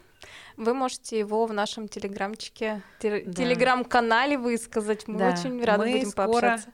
вы 0.58 0.74
можете 0.74 1.20
его 1.20 1.46
в 1.46 1.54
нашем 1.54 1.88
телеграмчике, 1.88 2.82
да. 3.02 3.20
телеграм-канале 3.20 4.38
высказать. 4.38 5.08
Мы 5.08 5.20
да. 5.20 5.30
очень 5.30 5.64
рады 5.64 5.86
мы 5.86 5.92
будем 5.92 6.10
скоро, 6.10 6.28
пообщаться. 6.28 6.70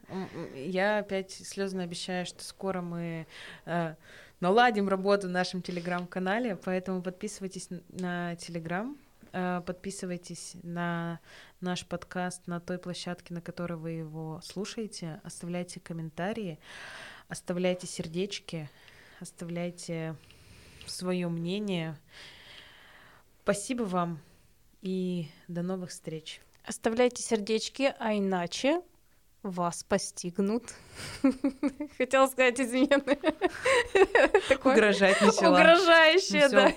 Я 0.56 1.00
опять 1.00 1.32
слезно 1.32 1.84
обещаю, 1.84 2.26
что 2.26 2.44
скоро 2.44 2.82
мы 2.82 3.28
э, 3.66 3.96
наладим 4.40 4.90
работу 4.90 5.28
в 5.28 5.32
нашем 5.32 5.62
телеграм-канале, 5.62 6.56
поэтому 6.56 7.02
подписывайтесь 7.02 7.70
на 7.90 8.36
телеграм, 8.36 8.98
э, 9.32 9.62
подписывайтесь 9.66 10.56
на 10.64 11.20
наш 11.62 11.86
подкаст 11.86 12.48
на 12.48 12.60
той 12.60 12.78
площадке, 12.78 13.34
на 13.34 13.42
которой 13.42 13.78
вы 13.78 13.92
его 13.92 14.42
слушаете, 14.44 15.20
оставляйте 15.24 15.80
комментарии, 15.80 16.60
оставляйте 17.28 17.88
сердечки, 17.88 18.70
оставляйте 19.20 20.16
свое 20.88 21.28
мнение. 21.28 21.98
Спасибо 23.50 23.82
вам 23.82 24.20
и 24.84 25.26
до 25.48 25.64
новых 25.64 25.90
встреч. 25.90 26.40
Оставляйте 26.64 27.24
сердечки, 27.24 27.96
а 27.98 28.16
иначе 28.16 28.84
вас 29.42 29.84
постигнут. 29.84 30.66
Хотела 31.98 32.28
сказать 32.28 32.60
измены. 32.60 33.18
Угрожать 34.64 35.20
начала. 35.20 35.56
Угрожающее, 35.58 36.48
ну 36.48 36.52
да. 36.52 36.74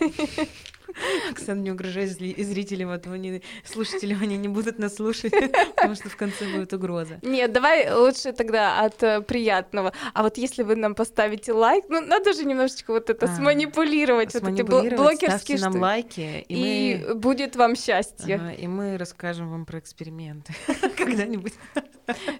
Оксана, 1.31 1.61
не 1.61 1.71
угрожай 1.71 2.07
зрителям, 2.07 2.91
а 2.91 2.99
то 2.99 3.13
они, 3.13 3.43
слушателям 3.65 4.23
они 4.23 4.37
не 4.37 4.49
будут 4.49 4.79
нас 4.79 4.97
слушать, 4.97 5.33
потому 5.77 5.95
что 5.95 6.09
в 6.09 6.17
конце 6.17 6.47
будет 6.47 6.73
угроза. 6.73 7.19
Нет, 7.23 7.53
давай 7.53 7.93
лучше 7.93 8.33
тогда 8.33 8.81
от 8.81 9.03
э, 9.03 9.21
приятного. 9.23 9.93
А 10.15 10.23
вот 10.23 10.39
если 10.39 10.63
вы 10.63 10.77
нам 10.77 10.95
поставите 10.95 11.53
лайк, 11.53 11.85
ну 11.89 12.01
надо 12.01 12.33
же 12.33 12.45
немножечко 12.45 12.93
вот 12.93 13.11
это 13.11 13.27
а, 13.27 13.37
сманипулировать, 13.37 14.35
вот 14.35 14.45
эти 14.45 14.63
блогерские 14.63 15.59
нам 15.59 15.77
лайки, 15.77 16.45
и, 16.49 17.13
будет 17.15 17.57
вам 17.57 17.77
счастье. 17.77 18.57
и 18.59 18.67
мы 18.67 18.99
расскажем 18.99 19.51
вам 19.51 19.67
про 19.67 19.79
эксперименты 19.79 20.55
когда-нибудь. 20.97 21.55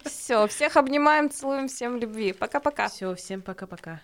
Все, 0.05 0.47
всех 0.47 0.77
обнимаем, 0.77 1.31
целуем, 1.31 1.69
всем 1.69 1.97
любви. 1.97 2.33
Пока-пока. 2.33 2.89
Все, 2.89 3.15
всем 3.15 3.43
пока-пока. 3.43 4.01